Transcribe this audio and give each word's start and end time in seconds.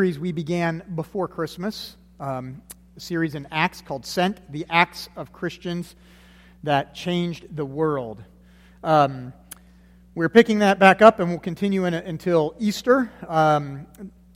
series 0.00 0.18
we 0.18 0.32
began 0.32 0.82
before 0.94 1.28
Christmas, 1.28 1.94
um, 2.20 2.62
a 2.96 3.00
series 3.00 3.34
in 3.34 3.46
Acts 3.50 3.82
called 3.82 4.06
Sent, 4.06 4.40
the 4.50 4.64
Acts 4.70 5.10
of 5.14 5.30
Christians 5.30 5.94
that 6.62 6.94
changed 6.94 7.54
the 7.54 7.66
world. 7.66 8.24
Um, 8.82 9.34
we're 10.14 10.30
picking 10.30 10.60
that 10.60 10.78
back 10.78 11.02
up 11.02 11.20
and 11.20 11.28
we'll 11.28 11.38
continue 11.38 11.84
in, 11.84 11.92
until 11.92 12.54
Easter. 12.58 13.12
Um, 13.28 13.86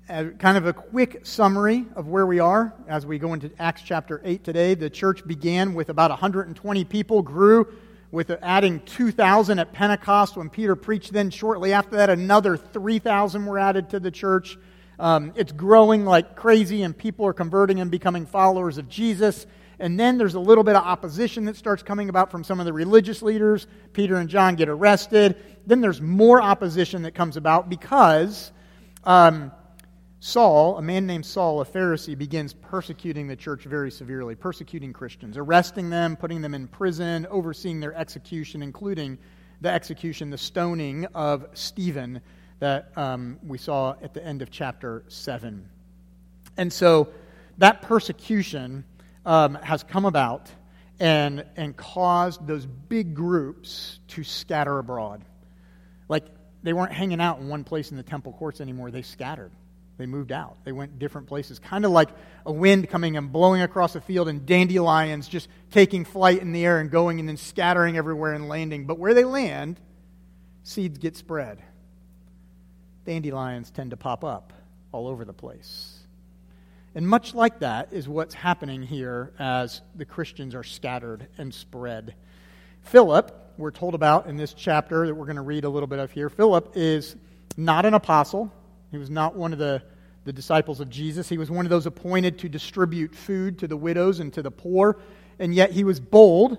kind 0.07 0.59
of 0.59 0.67
a 0.67 0.75
quick 0.75 1.25
summary 1.25 1.87
of 1.97 2.09
where 2.09 2.27
we 2.27 2.41
are 2.41 2.75
as 2.87 3.07
we 3.07 3.19
go 3.19 3.33
into 3.33 3.51
Acts 3.59 3.81
chapter 3.81 4.21
8 4.23 4.45
today. 4.45 4.75
The 4.75 4.91
church 4.91 5.27
began 5.27 5.73
with 5.73 5.89
about 5.89 6.11
120 6.11 6.85
people, 6.85 7.23
grew 7.23 7.73
with 8.11 8.31
adding 8.43 8.81
2,000 8.81 9.59
at 9.59 9.73
Pentecost 9.73 10.37
when 10.37 10.51
Peter 10.51 10.77
preached. 10.77 11.15
Then, 11.15 11.31
shortly 11.31 11.73
after 11.73 11.97
that, 11.97 12.11
another 12.11 12.59
3,000 12.59 13.47
were 13.47 13.59
added 13.59 13.89
to 13.89 13.99
the 13.99 14.11
church. 14.11 14.59
Um, 14.99 15.33
it's 15.37 15.53
growing 15.53 16.05
like 16.05 16.37
crazy, 16.37 16.83
and 16.83 16.97
people 16.97 17.27
are 17.27 17.33
converting 17.33 17.81
and 17.81 17.91
becoming 17.91 18.27
followers 18.27 18.79
of 18.79 18.89
Jesus. 18.89 19.47
And 19.79 19.99
then 19.99 20.19
there's 20.19 20.35
a 20.35 20.41
little 20.41 20.65
bit 20.65 20.77
of 20.77 20.85
opposition 20.85 21.45
that 21.47 21.57
starts 21.57 21.83
coming 21.83 22.09
about 22.09 22.31
from 22.31 22.45
some 22.45 22.61
of 22.61 22.67
the 22.67 22.73
religious 22.73 23.23
leaders. 23.23 23.67
Peter 23.93 24.17
and 24.17 24.29
John 24.29 24.55
get 24.55 24.69
arrested. 24.69 25.37
Then 25.67 25.81
there's 25.81 26.01
more 26.01 26.41
opposition 26.41 27.03
that 27.03 27.15
comes 27.15 27.37
about 27.37 27.69
because 27.69 28.53
um, 29.03 29.51
Saul, 30.21 30.79
a 30.79 30.83
man 30.83 31.07
named 31.07 31.27
Saul, 31.27 31.61
a 31.61 31.67
Pharisee, 31.67 32.17
begins 32.17 32.55
persecuting 32.55 33.27
the 33.27 33.37
church 33.37 33.65
very 33.65 33.91
severely, 33.91 34.35
persecuting 34.35 34.93
Christians, 34.93 35.37
arresting 35.37 35.91
them, 35.91 36.17
putting 36.17 36.41
them 36.41 36.55
in 36.55 36.69
prison, 36.69 37.27
overseeing 37.31 37.81
their 37.81 37.95
execution, 37.95 38.63
including 38.63 39.19
the 39.61 39.71
execution, 39.71 40.31
the 40.31 40.39
stoning 40.39 41.05
of 41.15 41.47
Stephen 41.53 42.21
that 42.65 42.97
um, 42.97 43.39
we 43.47 43.59
saw 43.59 43.95
at 44.01 44.15
the 44.15 44.25
end 44.25 44.41
of 44.41 44.51
chapter 44.51 45.05
7. 45.09 45.69
And 46.57 46.73
so 46.73 47.09
that 47.59 47.83
persecution 47.83 48.87
um, 49.27 49.57
has 49.57 49.83
come 49.83 50.07
about 50.07 50.51
and, 50.99 51.45
and 51.57 51.77
caused 51.77 52.47
those 52.47 52.65
big 52.65 53.15
groups 53.15 53.99
to 54.09 54.25
scatter 54.25 54.79
abroad. 54.79 55.27
Like 56.09 56.25
they 56.63 56.73
weren't 56.73 56.93
hanging 56.93 57.21
out 57.21 57.39
in 57.39 57.49
one 57.49 57.65
place 57.65 57.91
in 57.91 57.99
the 57.99 58.03
temple 58.03 58.33
courts 58.33 58.63
anymore, 58.63 58.91
they 58.91 59.03
scattered. 59.03 59.53
They 59.99 60.07
moved 60.07 60.33
out. 60.33 60.57
They 60.65 60.73
went 60.73 60.99
different 60.99 61.27
places, 61.27 61.59
kind 61.59 61.85
of 61.85 61.91
like 61.91 62.09
a 62.47 62.53
wind 62.53 62.89
coming 62.89 63.19
and 63.19 63.31
blowing 63.31 63.61
across 63.61 63.95
a 63.95 64.01
field 64.01 64.27
and 64.27 64.47
dandelions 64.47 65.29
just 65.29 65.49
taking 65.71 66.07
flight 66.07 66.41
in 66.41 66.53
the 66.53 66.65
air 66.65 66.81
and 66.81 66.91
going 66.91 67.21
and 67.21 67.29
then 67.29 67.37
scattering 67.37 67.99
everywhere 67.99 68.33
and 68.33 68.49
landing. 68.49 68.87
But 68.87 68.99
where 68.99 69.13
they 69.13 69.25
land, 69.25 69.79
seeds 70.63 70.97
get 70.97 71.15
spread. 71.15 71.63
Dandelions 73.05 73.71
tend 73.71 73.91
to 73.91 73.97
pop 73.97 74.25
up 74.25 74.53
all 74.93 75.07
over 75.09 75.25
the 75.25 75.33
place. 75.33 75.99
And 76.95 77.09
much 77.09 77.35
like 77.35 77.59
that 77.59 77.93
is 77.93 78.09
what's 78.09 78.35
happening 78.35 78.83
here 78.83 79.33
as 79.39 79.83
the 79.97 80.05
Christians 80.05 80.55
are 80.55 80.63
scattered 80.63 81.27
and 81.37 81.53
spread. 81.53 82.15
Philip, 82.83 83.53
we're 83.59 83.73
told 83.73 83.95
about 83.95 84.27
in 84.27 84.37
this 84.37 84.55
chapter 84.55 85.07
that 85.07 85.15
we're 85.15 85.27
going 85.27 85.37
to 85.37 85.43
read 85.43 85.65
a 85.65 85.69
little 85.69 85.87
bit 85.87 85.99
of 85.99 86.13
here, 86.13 86.29
Philip 86.29 86.73
is 86.77 87.17
not 87.57 87.85
an 87.85 87.95
apostle. 87.95 88.53
He 88.91 88.99
was 88.99 89.11
not 89.11 89.35
one 89.35 89.53
of 89.53 89.59
the, 89.59 89.83
the 90.25 90.33
disciples 90.33 90.81
of 90.81 90.89
Jesus. 90.89 91.29
He 91.29 91.39
was 91.39 91.51
one 91.51 91.67
of 91.67 91.71
those 91.71 91.87
appointed 91.87 92.39
to 92.41 92.49
distribute 92.49 93.15
food 93.15 93.59
to 93.59 93.69
the 93.69 93.77
widows 93.77 94.21
and 94.21 94.33
to 94.35 94.43
the 94.43 94.51
poor. 94.51 94.99
And 95.39 95.53
yet 95.53 95.73
he 95.73 95.83
was 95.83 95.99
bold, 95.99 96.59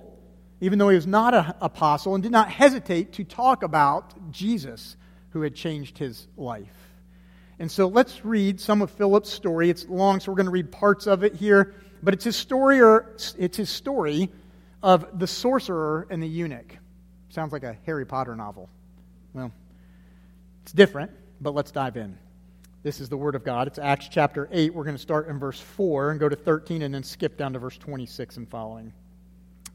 even 0.60 0.80
though 0.80 0.90
he 0.90 0.96
was 0.96 1.08
not 1.08 1.34
an 1.34 1.54
apostle, 1.62 2.14
and 2.14 2.22
did 2.22 2.32
not 2.32 2.50
hesitate 2.50 3.14
to 3.14 3.24
talk 3.24 3.64
about 3.64 4.32
Jesus 4.32 4.98
who 5.36 5.42
had 5.42 5.54
changed 5.54 5.98
his 5.98 6.30
life. 6.38 6.94
And 7.60 7.70
so 7.70 7.90
let's 7.90 8.24
read 8.24 8.58
some 8.58 8.82
of 8.82 8.90
Philip's 8.90 9.30
story. 9.30 9.70
It's 9.70 9.86
long, 9.90 10.22
so 10.22 10.32
we're 10.32 10.38
going 10.38 10.46
to 10.46 10.52
read 10.52 10.72
parts 10.72 11.08
of 11.08 11.26
it 11.26 11.36
here. 11.36 11.74
But 12.02 12.14
it's 12.14 12.24
his 12.24 12.38
story, 12.38 12.80
or 12.80 13.14
it's 13.38 13.58
his 13.58 13.70
story 13.70 14.30
of 14.82 15.20
the 15.20 15.28
sorcerer 15.28 16.08
and 16.10 16.24
the 16.24 16.28
eunuch. 16.28 16.78
Sounds 17.28 17.52
like 17.52 17.64
a 17.64 17.76
Harry 17.86 18.06
Potter 18.06 18.34
novel. 18.34 18.70
Well, 19.34 19.52
it's 20.64 20.72
different, 20.72 21.12
but 21.42 21.54
let's 21.54 21.72
dive 21.72 21.98
in. 21.98 22.18
This 22.82 23.02
is 23.02 23.10
the 23.10 23.18
Word 23.18 23.36
of 23.36 23.44
God. 23.44 23.68
It's 23.68 23.78
Acts 23.78 24.08
chapter 24.08 24.48
8. 24.54 24.74
We're 24.74 24.86
going 24.86 24.96
to 24.96 25.02
start 25.02 25.28
in 25.28 25.38
verse 25.38 25.60
4 25.60 26.12
and 26.12 26.20
go 26.20 26.30
to 26.30 26.36
13 26.38 26.82
and 26.82 26.96
then 26.96 27.04
skip 27.04 27.38
down 27.38 27.52
to 27.52 27.60
verse 27.60 27.78
26 27.78 28.38
and 28.38 28.50
following. 28.50 28.94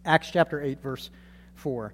Acts 0.07 0.31
chapter 0.31 0.63
8, 0.63 0.81
verse 0.81 1.11
4. 1.57 1.93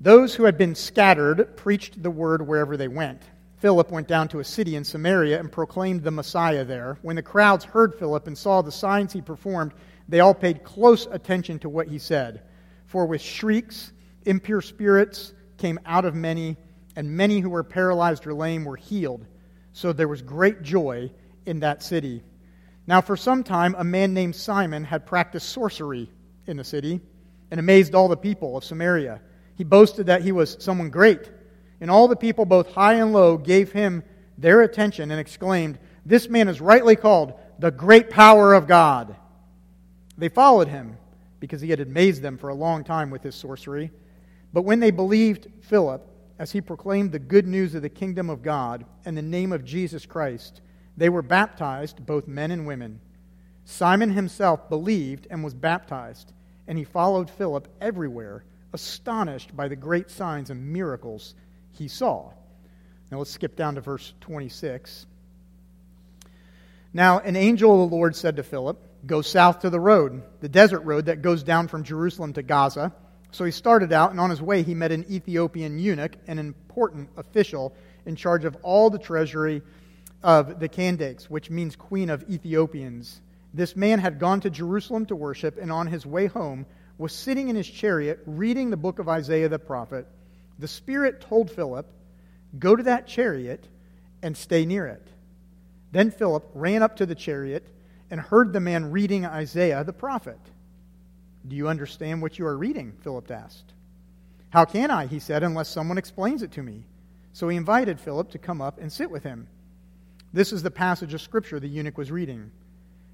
Those 0.00 0.34
who 0.34 0.44
had 0.44 0.56
been 0.56 0.76
scattered 0.76 1.56
preached 1.56 2.02
the 2.02 2.10
word 2.10 2.46
wherever 2.46 2.76
they 2.76 2.86
went. 2.86 3.22
Philip 3.56 3.90
went 3.90 4.06
down 4.06 4.28
to 4.28 4.38
a 4.38 4.44
city 4.44 4.76
in 4.76 4.84
Samaria 4.84 5.40
and 5.40 5.50
proclaimed 5.50 6.04
the 6.04 6.12
Messiah 6.12 6.64
there. 6.64 6.98
When 7.02 7.16
the 7.16 7.22
crowds 7.22 7.64
heard 7.64 7.96
Philip 7.96 8.28
and 8.28 8.38
saw 8.38 8.62
the 8.62 8.70
signs 8.70 9.12
he 9.12 9.20
performed, 9.20 9.72
they 10.08 10.20
all 10.20 10.34
paid 10.34 10.62
close 10.62 11.06
attention 11.06 11.58
to 11.60 11.68
what 11.68 11.88
he 11.88 11.98
said. 11.98 12.42
For 12.86 13.06
with 13.06 13.20
shrieks, 13.20 13.92
impure 14.24 14.62
spirits 14.62 15.34
came 15.56 15.80
out 15.84 16.04
of 16.04 16.14
many, 16.14 16.56
and 16.94 17.16
many 17.16 17.40
who 17.40 17.50
were 17.50 17.64
paralyzed 17.64 18.24
or 18.26 18.34
lame 18.34 18.64
were 18.64 18.76
healed. 18.76 19.26
So 19.72 19.92
there 19.92 20.06
was 20.06 20.22
great 20.22 20.62
joy 20.62 21.10
in 21.44 21.60
that 21.60 21.82
city. 21.82 22.22
Now, 22.86 23.00
for 23.00 23.16
some 23.16 23.42
time, 23.42 23.74
a 23.76 23.84
man 23.84 24.14
named 24.14 24.36
Simon 24.36 24.84
had 24.84 25.06
practiced 25.06 25.48
sorcery 25.48 26.08
in 26.46 26.56
the 26.56 26.64
city 26.64 27.00
and 27.50 27.58
amazed 27.58 27.96
all 27.96 28.08
the 28.08 28.16
people 28.16 28.56
of 28.56 28.64
Samaria. 28.64 29.20
He 29.58 29.64
boasted 29.64 30.06
that 30.06 30.22
he 30.22 30.30
was 30.30 30.56
someone 30.60 30.88
great, 30.88 31.28
and 31.80 31.90
all 31.90 32.06
the 32.06 32.14
people, 32.14 32.44
both 32.44 32.72
high 32.72 32.94
and 32.94 33.12
low, 33.12 33.36
gave 33.36 33.72
him 33.72 34.04
their 34.38 34.62
attention 34.62 35.10
and 35.10 35.18
exclaimed, 35.18 35.80
This 36.06 36.28
man 36.28 36.46
is 36.46 36.60
rightly 36.60 36.94
called 36.94 37.34
the 37.58 37.72
great 37.72 38.08
power 38.08 38.54
of 38.54 38.68
God. 38.68 39.16
They 40.16 40.28
followed 40.28 40.68
him 40.68 40.96
because 41.40 41.60
he 41.60 41.70
had 41.70 41.80
amazed 41.80 42.22
them 42.22 42.38
for 42.38 42.50
a 42.50 42.54
long 42.54 42.84
time 42.84 43.10
with 43.10 43.24
his 43.24 43.34
sorcery. 43.34 43.90
But 44.52 44.62
when 44.62 44.78
they 44.78 44.92
believed 44.92 45.48
Philip, 45.62 46.06
as 46.38 46.52
he 46.52 46.60
proclaimed 46.60 47.10
the 47.10 47.18
good 47.18 47.48
news 47.48 47.74
of 47.74 47.82
the 47.82 47.88
kingdom 47.88 48.30
of 48.30 48.42
God 48.42 48.84
and 49.04 49.16
the 49.16 49.22
name 49.22 49.52
of 49.52 49.64
Jesus 49.64 50.06
Christ, 50.06 50.60
they 50.96 51.08
were 51.08 51.22
baptized, 51.22 52.06
both 52.06 52.28
men 52.28 52.52
and 52.52 52.64
women. 52.64 53.00
Simon 53.64 54.10
himself 54.10 54.68
believed 54.68 55.26
and 55.30 55.42
was 55.42 55.54
baptized, 55.54 56.32
and 56.68 56.78
he 56.78 56.84
followed 56.84 57.28
Philip 57.28 57.66
everywhere, 57.80 58.44
astonished 58.72 59.56
by 59.56 59.68
the 59.68 59.76
great 59.76 60.10
signs 60.10 60.50
and 60.50 60.72
miracles 60.72 61.34
he 61.72 61.88
saw. 61.88 62.32
Now 63.10 63.18
let's 63.18 63.30
skip 63.30 63.56
down 63.56 63.76
to 63.76 63.80
verse 63.80 64.12
26. 64.20 65.06
Now, 66.92 67.18
an 67.18 67.36
angel 67.36 67.82
of 67.84 67.90
the 67.90 67.96
Lord 67.96 68.16
said 68.16 68.36
to 68.36 68.42
Philip, 68.42 68.78
Go 69.06 69.22
south 69.22 69.60
to 69.60 69.70
the 69.70 69.80
road, 69.80 70.22
the 70.40 70.48
desert 70.48 70.80
road 70.80 71.06
that 71.06 71.22
goes 71.22 71.42
down 71.42 71.68
from 71.68 71.84
Jerusalem 71.84 72.32
to 72.32 72.42
Gaza. 72.42 72.92
So 73.30 73.44
he 73.44 73.50
started 73.50 73.92
out, 73.92 74.10
and 74.10 74.18
on 74.18 74.30
his 74.30 74.42
way, 74.42 74.62
he 74.62 74.74
met 74.74 74.90
an 74.90 75.04
Ethiopian 75.10 75.78
eunuch, 75.78 76.16
an 76.26 76.38
important 76.38 77.10
official 77.16 77.74
in 78.06 78.16
charge 78.16 78.44
of 78.44 78.56
all 78.62 78.90
the 78.90 78.98
treasury 78.98 79.62
of 80.22 80.58
the 80.58 80.68
Candace, 80.68 81.30
which 81.30 81.50
means 81.50 81.76
queen 81.76 82.10
of 82.10 82.28
Ethiopians. 82.28 83.20
This 83.54 83.76
man 83.76 83.98
had 83.98 84.18
gone 84.18 84.40
to 84.40 84.50
Jerusalem 84.50 85.06
to 85.06 85.16
worship, 85.16 85.58
and 85.60 85.70
on 85.70 85.86
his 85.86 86.04
way 86.04 86.26
home 86.26 86.66
was 86.98 87.12
sitting 87.12 87.48
in 87.48 87.56
his 87.56 87.68
chariot 87.68 88.20
reading 88.26 88.70
the 88.70 88.76
book 88.76 88.98
of 88.98 89.08
Isaiah 89.08 89.48
the 89.48 89.58
prophet. 89.58 90.06
The 90.58 90.68
Spirit 90.68 91.20
told 91.20 91.50
Philip, 91.50 91.86
Go 92.58 92.74
to 92.74 92.82
that 92.84 93.06
chariot 93.06 93.66
and 94.22 94.36
stay 94.36 94.66
near 94.66 94.86
it. 94.86 95.06
Then 95.92 96.10
Philip 96.10 96.50
ran 96.54 96.82
up 96.82 96.96
to 96.96 97.06
the 97.06 97.14
chariot 97.14 97.66
and 98.10 98.20
heard 98.20 98.52
the 98.52 98.60
man 98.60 98.90
reading 98.90 99.24
Isaiah 99.24 99.84
the 99.84 99.92
prophet. 99.92 100.38
Do 101.46 101.56
you 101.56 101.68
understand 101.68 102.20
what 102.20 102.38
you 102.38 102.46
are 102.46 102.56
reading? 102.56 102.92
Philip 103.02 103.30
asked. 103.30 103.72
How 104.50 104.64
can 104.64 104.90
I, 104.90 105.06
he 105.06 105.18
said, 105.18 105.42
unless 105.42 105.68
someone 105.68 105.98
explains 105.98 106.42
it 106.42 106.52
to 106.52 106.62
me? 106.62 106.84
So 107.32 107.48
he 107.48 107.56
invited 107.56 108.00
Philip 108.00 108.30
to 108.30 108.38
come 108.38 108.60
up 108.60 108.80
and 108.80 108.92
sit 108.92 109.10
with 109.10 109.22
him. 109.22 109.46
This 110.32 110.52
is 110.52 110.62
the 110.62 110.70
passage 110.70 111.14
of 111.14 111.20
Scripture 111.20 111.60
the 111.60 111.68
eunuch 111.68 111.96
was 111.96 112.10
reading. 112.10 112.50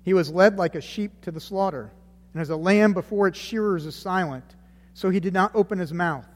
He 0.04 0.14
was 0.14 0.30
led 0.30 0.56
like 0.56 0.74
a 0.74 0.80
sheep 0.80 1.20
to 1.22 1.30
the 1.30 1.40
slaughter, 1.40 1.92
and 2.34 2.42
as 2.42 2.50
a 2.50 2.56
lamb 2.56 2.92
before 2.92 3.28
its 3.28 3.38
shearers 3.38 3.86
is 3.86 3.94
silent, 3.94 4.44
so 4.92 5.08
he 5.08 5.20
did 5.20 5.32
not 5.32 5.54
open 5.54 5.78
his 5.78 5.92
mouth. 5.92 6.26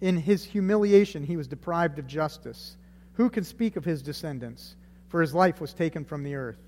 In 0.00 0.16
his 0.16 0.42
humiliation, 0.42 1.22
he 1.22 1.36
was 1.36 1.46
deprived 1.46 1.98
of 1.98 2.06
justice. 2.06 2.76
Who 3.14 3.28
can 3.28 3.44
speak 3.44 3.76
of 3.76 3.84
his 3.84 4.02
descendants? 4.02 4.74
For 5.08 5.20
his 5.20 5.34
life 5.34 5.60
was 5.60 5.74
taken 5.74 6.04
from 6.04 6.22
the 6.22 6.34
earth. 6.34 6.58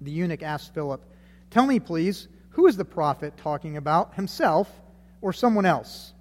The 0.00 0.10
eunuch 0.10 0.42
asked 0.42 0.74
Philip, 0.74 1.04
Tell 1.50 1.66
me, 1.66 1.78
please, 1.78 2.28
who 2.50 2.66
is 2.66 2.76
the 2.76 2.84
prophet 2.84 3.36
talking 3.36 3.76
about, 3.76 4.14
himself 4.14 4.68
or 5.20 5.32
someone 5.32 5.66
else? 5.66 6.12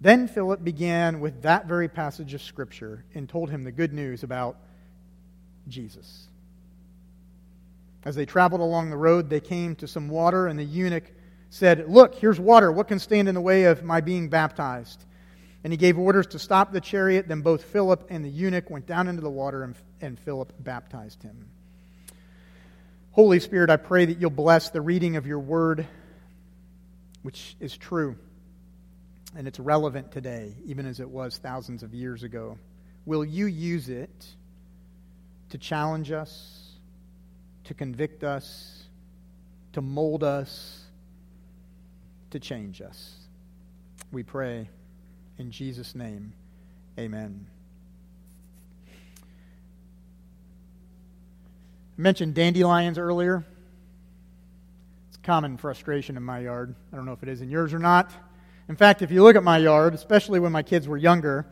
Then 0.00 0.28
Philip 0.28 0.62
began 0.64 1.20
with 1.20 1.42
that 1.42 1.66
very 1.66 1.88
passage 1.88 2.34
of 2.34 2.42
Scripture 2.42 3.04
and 3.14 3.28
told 3.28 3.50
him 3.50 3.64
the 3.64 3.72
good 3.72 3.92
news 3.92 4.22
about 4.22 4.56
Jesus. 5.66 6.27
As 8.04 8.14
they 8.14 8.26
traveled 8.26 8.60
along 8.60 8.90
the 8.90 8.96
road, 8.96 9.28
they 9.28 9.40
came 9.40 9.74
to 9.76 9.88
some 9.88 10.08
water, 10.08 10.46
and 10.46 10.58
the 10.58 10.64
eunuch 10.64 11.10
said, 11.50 11.88
Look, 11.88 12.14
here's 12.14 12.38
water. 12.38 12.70
What 12.70 12.88
can 12.88 12.98
stand 12.98 13.28
in 13.28 13.34
the 13.34 13.40
way 13.40 13.64
of 13.64 13.82
my 13.82 14.00
being 14.00 14.28
baptized? 14.28 15.04
And 15.64 15.72
he 15.72 15.76
gave 15.76 15.98
orders 15.98 16.28
to 16.28 16.38
stop 16.38 16.72
the 16.72 16.80
chariot. 16.80 17.26
Then 17.26 17.40
both 17.40 17.64
Philip 17.64 18.06
and 18.10 18.24
the 18.24 18.30
eunuch 18.30 18.70
went 18.70 18.86
down 18.86 19.08
into 19.08 19.22
the 19.22 19.30
water, 19.30 19.64
and, 19.64 19.74
and 20.00 20.18
Philip 20.18 20.52
baptized 20.60 21.22
him. 21.22 21.48
Holy 23.12 23.40
Spirit, 23.40 23.68
I 23.68 23.76
pray 23.76 24.04
that 24.04 24.20
you'll 24.20 24.30
bless 24.30 24.70
the 24.70 24.80
reading 24.80 25.16
of 25.16 25.26
your 25.26 25.40
word, 25.40 25.86
which 27.22 27.56
is 27.58 27.76
true 27.76 28.16
and 29.36 29.46
it's 29.46 29.60
relevant 29.60 30.10
today, 30.10 30.54
even 30.64 30.86
as 30.86 31.00
it 31.00 31.08
was 31.08 31.38
thousands 31.38 31.82
of 31.82 31.94
years 31.94 32.22
ago. 32.22 32.58
Will 33.04 33.24
you 33.24 33.46
use 33.46 33.88
it 33.88 34.26
to 35.50 35.58
challenge 35.58 36.10
us, 36.10 36.67
to 37.68 37.74
convict 37.74 38.24
us, 38.24 38.84
to 39.74 39.82
mold 39.82 40.24
us, 40.24 40.86
to 42.30 42.40
change 42.40 42.80
us? 42.80 43.16
We 44.10 44.22
pray 44.22 44.70
in 45.38 45.50
Jesus' 45.50 45.94
name. 45.94 46.32
Amen. 46.98 47.46
I 48.86 48.90
mentioned 52.00 52.34
dandelions 52.34 52.96
earlier. 52.96 53.44
It's 55.08 55.18
common 55.18 55.58
frustration 55.58 56.16
in 56.16 56.22
my 56.22 56.40
yard. 56.40 56.74
I 56.90 56.96
don't 56.96 57.04
know 57.04 57.12
if 57.12 57.22
it 57.22 57.28
is 57.28 57.42
in 57.42 57.50
yours 57.50 57.74
or 57.74 57.78
not. 57.78 58.10
In 58.70 58.76
fact, 58.76 59.02
if 59.02 59.10
you 59.10 59.22
look 59.22 59.36
at 59.36 59.44
my 59.44 59.58
yard, 59.58 59.92
especially 59.92 60.40
when 60.40 60.52
my 60.52 60.62
kids 60.62 60.88
were 60.88 60.96
younger, 60.96 61.44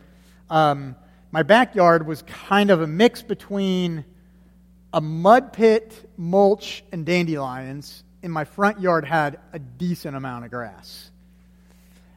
um, 0.48 0.96
my 1.30 1.42
backyard 1.42 2.06
was 2.06 2.22
kind 2.22 2.70
of 2.70 2.80
a 2.80 2.86
mix 2.86 3.20
between 3.20 4.06
a 4.92 5.00
mud 5.00 5.52
pit, 5.52 6.10
mulch, 6.16 6.84
and 6.92 7.04
dandelions. 7.04 8.02
And 8.22 8.32
my 8.32 8.44
front 8.44 8.80
yard 8.80 9.04
had 9.04 9.38
a 9.52 9.58
decent 9.58 10.16
amount 10.16 10.44
of 10.44 10.50
grass. 10.50 11.10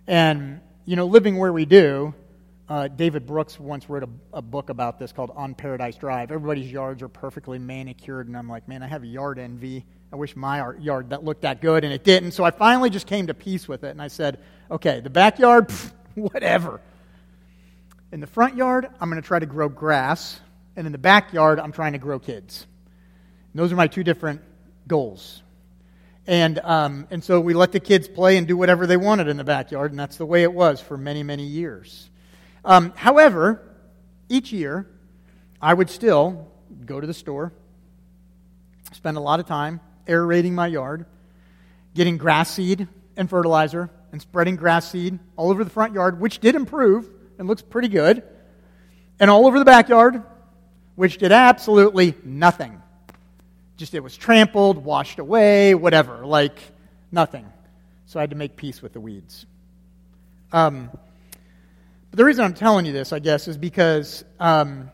And, 0.08 0.62
you 0.86 0.96
know, 0.96 1.06
living 1.06 1.38
where 1.38 1.54
we 1.54 1.66
do, 1.66 2.14
uh, 2.70 2.88
David 2.88 3.26
Brooks 3.26 3.60
once 3.60 3.90
wrote 3.90 4.04
a, 4.04 4.10
a, 4.34 4.42
book 4.42 4.70
about 4.70 5.00
this 5.00 5.12
called 5.12 5.32
On 5.36 5.56
Paradise 5.56 5.96
Drive. 5.96 6.32
Everybody's 6.32 6.72
yards 6.72 7.02
are 7.02 7.08
perfectly 7.08 7.58
manicured, 7.58 8.28
and 8.28 8.38
I'm 8.38 8.48
like, 8.48 8.68
man, 8.68 8.84
I 8.84 8.88
have 8.88 9.02
a 9.02 9.08
yard 9.08 9.40
envy. 9.40 9.86
I 10.14 10.16
wish 10.16 10.36
my 10.36 10.74
yard 10.80 11.10
that 11.10 11.24
looked 11.24 11.42
that 11.42 11.62
good, 11.62 11.84
and 11.84 11.92
it 11.92 12.04
didn't. 12.04 12.32
So 12.32 12.44
I 12.44 12.52
finally 12.52 12.92
just 12.92 13.08
came 13.08 13.28
to 13.28 13.34
peace 13.34 13.68
with 13.68 13.84
it, 13.84 13.90
and 13.90 14.02
I 14.02 14.08
said, 14.08 14.40
okay, 14.70 15.00
the 15.00 15.10
backyard, 15.10 15.68
pff, 15.70 15.92
whatever. 16.16 16.80
In 18.12 18.20
the 18.20 18.28
front 18.28 18.56
yard, 18.56 18.88
I'm 19.00 19.10
going 19.10 19.22
to 19.22 19.28
try 19.28 19.40
to 19.40 19.46
grow 19.48 19.68
grass, 19.68 20.40
and 20.76 20.86
in 20.86 20.92
the 20.92 20.98
backyard, 20.98 21.60
I'm 21.60 21.72
trying 21.72 21.94
to 21.94 22.00
grow 22.00 22.20
kids. 22.20 22.66
And 23.54 23.60
those 23.60 23.72
are 23.72 23.76
my 23.76 23.88
two 23.88 24.04
different 24.04 24.42
goals. 24.88 25.42
And, 26.28 26.60
um, 26.60 27.08
and 27.10 27.24
so 27.24 27.40
we 27.40 27.54
let 27.54 27.72
the 27.72 27.80
kids 27.80 28.08
play 28.08 28.38
and 28.38 28.48
do 28.48 28.56
whatever 28.56 28.86
they 28.86 28.98
wanted 28.98 29.28
in 29.28 29.38
the 29.38 29.44
backyard, 29.44 29.92
and 29.92 30.00
that's 30.00 30.18
the 30.18 30.26
way 30.26 30.44
it 30.44 30.54
was 30.54 30.80
for 30.80 30.98
many, 30.98 31.24
many 31.24 31.44
years. 31.44 32.10
Um, 32.64 32.94
however, 32.96 33.64
each 34.30 34.52
year, 34.52 34.88
I 35.60 35.74
would 35.74 35.90
still 35.90 36.52
go 36.86 37.02
to 37.02 37.08
the 37.08 37.14
store, 37.14 37.52
spend 38.94 39.18
a 39.18 39.22
lot 39.22 39.40
of 39.40 39.48
time 39.48 39.80
aerating 40.08 40.54
my 40.54 40.68
yard, 40.68 41.06
getting 41.96 42.18
grass 42.18 42.52
seed 42.52 42.88
and 43.18 43.30
fertilizer, 43.30 43.90
and 44.12 44.22
spreading 44.22 44.56
grass 44.56 44.92
seed 44.92 45.20
all 45.36 45.50
over 45.50 45.64
the 45.64 45.70
front 45.70 45.94
yard, 45.94 46.20
which 46.20 46.40
did 46.40 46.56
improve 46.56 47.10
and 47.38 47.48
looks 47.48 47.62
pretty 47.62 47.88
good, 47.88 48.24
and 49.20 49.32
all 49.32 49.48
over 49.48 49.58
the 49.58 49.66
backyard, 49.66 50.22
which 51.00 51.18
did 51.18 51.32
absolutely 51.32 52.14
nothing. 52.26 52.82
Just 53.78 53.94
it 53.94 54.02
was 54.02 54.18
trampled, 54.18 54.84
washed 54.84 55.18
away, 55.18 55.74
whatever, 55.74 56.26
like 56.26 56.60
nothing. 57.10 57.46
So 58.08 58.20
I 58.20 58.24
had 58.24 58.32
to 58.32 58.36
make 58.36 58.58
peace 58.58 58.82
with 58.82 58.92
the 58.92 59.00
weeds. 59.00 59.46
Um, 60.52 60.90
but 60.92 62.18
the 62.18 62.26
reason 62.26 62.44
I'm 62.44 62.54
telling 62.54 62.86
you 62.86 62.92
this, 62.92 63.14
I 63.14 63.20
guess, 63.20 63.48
is 63.48 63.58
because 63.58 64.26
um, 64.42 64.92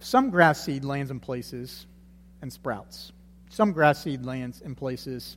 some 0.00 0.30
grass 0.30 0.64
seed 0.64 0.82
lands 0.82 1.10
in 1.10 1.20
places 1.20 1.84
and 2.40 2.50
sprouts. 2.50 3.12
Some 3.50 3.72
grass 3.72 4.02
seed 4.02 4.24
lands 4.24 4.62
in 4.62 4.74
places 4.74 5.36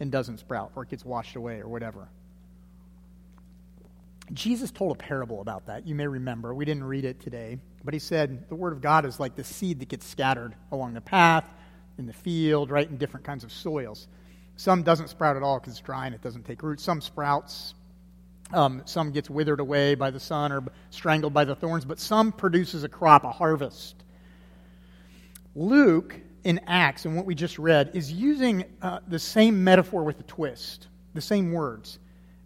and 0.00 0.10
doesn't 0.10 0.38
sprout, 0.38 0.72
or 0.74 0.82
it 0.82 0.88
gets 0.88 1.04
washed 1.04 1.36
away, 1.36 1.60
or 1.60 1.68
whatever. 1.68 2.08
Jesus 4.32 4.70
told 4.70 4.92
a 4.92 4.94
parable 4.94 5.40
about 5.40 5.66
that. 5.66 5.86
You 5.86 5.94
may 5.94 6.06
remember. 6.06 6.54
We 6.54 6.64
didn't 6.64 6.84
read 6.84 7.04
it 7.04 7.20
today, 7.20 7.58
but 7.84 7.92
he 7.92 8.00
said 8.00 8.48
the 8.48 8.54
Word 8.54 8.72
of 8.72 8.80
God 8.80 9.04
is 9.04 9.20
like 9.20 9.36
the 9.36 9.44
seed 9.44 9.80
that 9.80 9.88
gets 9.88 10.06
scattered 10.06 10.54
along 10.72 10.94
the 10.94 11.00
path, 11.00 11.48
in 11.98 12.06
the 12.06 12.12
field, 12.12 12.70
right, 12.70 12.88
in 12.88 12.96
different 12.96 13.24
kinds 13.24 13.44
of 13.44 13.52
soils. 13.52 14.08
Some 14.56 14.82
doesn't 14.82 15.08
sprout 15.08 15.36
at 15.36 15.42
all 15.42 15.58
because 15.58 15.74
it's 15.74 15.82
dry 15.82 16.06
and 16.06 16.14
it 16.14 16.22
doesn't 16.22 16.44
take 16.44 16.62
root. 16.62 16.80
Some 16.80 17.00
sprouts. 17.00 17.74
Um, 18.52 18.82
some 18.84 19.10
gets 19.10 19.30
withered 19.30 19.60
away 19.60 19.94
by 19.94 20.10
the 20.10 20.20
sun 20.20 20.52
or 20.52 20.62
strangled 20.90 21.32
by 21.32 21.44
the 21.44 21.56
thorns, 21.56 21.84
but 21.84 21.98
some 21.98 22.30
produces 22.30 22.84
a 22.84 22.88
crop, 22.88 23.24
a 23.24 23.30
harvest. 23.30 23.96
Luke 25.54 26.20
in 26.44 26.60
Acts 26.66 27.04
and 27.04 27.16
what 27.16 27.26
we 27.26 27.34
just 27.34 27.58
read 27.58 27.90
is 27.94 28.12
using 28.12 28.64
uh, 28.82 29.00
the 29.08 29.18
same 29.18 29.64
metaphor 29.64 30.04
with 30.04 30.20
a 30.20 30.24
twist, 30.24 30.88
the 31.14 31.20
same 31.20 31.52
words. 31.52 31.98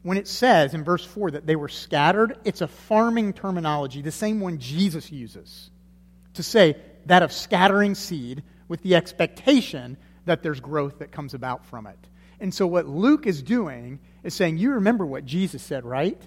When 0.02 0.16
it 0.16 0.28
says 0.28 0.74
in 0.74 0.84
verse 0.84 1.04
4 1.04 1.32
that 1.32 1.46
they 1.46 1.56
were 1.56 1.68
scattered, 1.68 2.38
it's 2.44 2.60
a 2.60 2.68
farming 2.68 3.32
terminology, 3.32 4.00
the 4.02 4.12
same 4.12 4.40
one 4.40 4.58
Jesus 4.58 5.10
uses 5.10 5.70
to 6.34 6.42
say 6.42 6.76
that 7.06 7.22
of 7.22 7.32
scattering 7.32 7.94
seed 7.94 8.42
with 8.68 8.80
the 8.82 8.94
expectation 8.94 9.96
that 10.24 10.42
there's 10.42 10.60
growth 10.60 11.00
that 11.00 11.10
comes 11.10 11.34
about 11.34 11.66
from 11.66 11.86
it. 11.86 11.98
And 12.38 12.54
so, 12.54 12.66
what 12.66 12.86
Luke 12.86 13.26
is 13.26 13.42
doing 13.42 13.98
is 14.22 14.34
saying, 14.34 14.58
You 14.58 14.74
remember 14.74 15.04
what 15.04 15.24
Jesus 15.24 15.62
said, 15.62 15.84
right? 15.84 16.20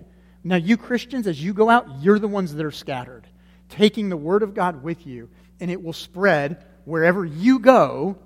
Now, 0.44 0.58
you 0.58 0.76
Christians, 0.76 1.28
as 1.28 1.42
you 1.42 1.54
go 1.54 1.70
out, 1.70 1.88
you're 2.02 2.20
the 2.20 2.28
ones 2.28 2.54
that 2.54 2.66
are 2.66 2.72
scattered, 2.72 3.26
taking 3.70 4.10
the 4.10 4.18
Word 4.18 4.44
of 4.44 4.54
God 4.54 4.84
with 4.84 5.08
you, 5.08 5.30
and 5.60 5.72
it 5.72 5.82
will 5.82 5.94
spread 5.94 6.66
wherever 6.84 7.24
you 7.24 7.60
go, 7.60 8.18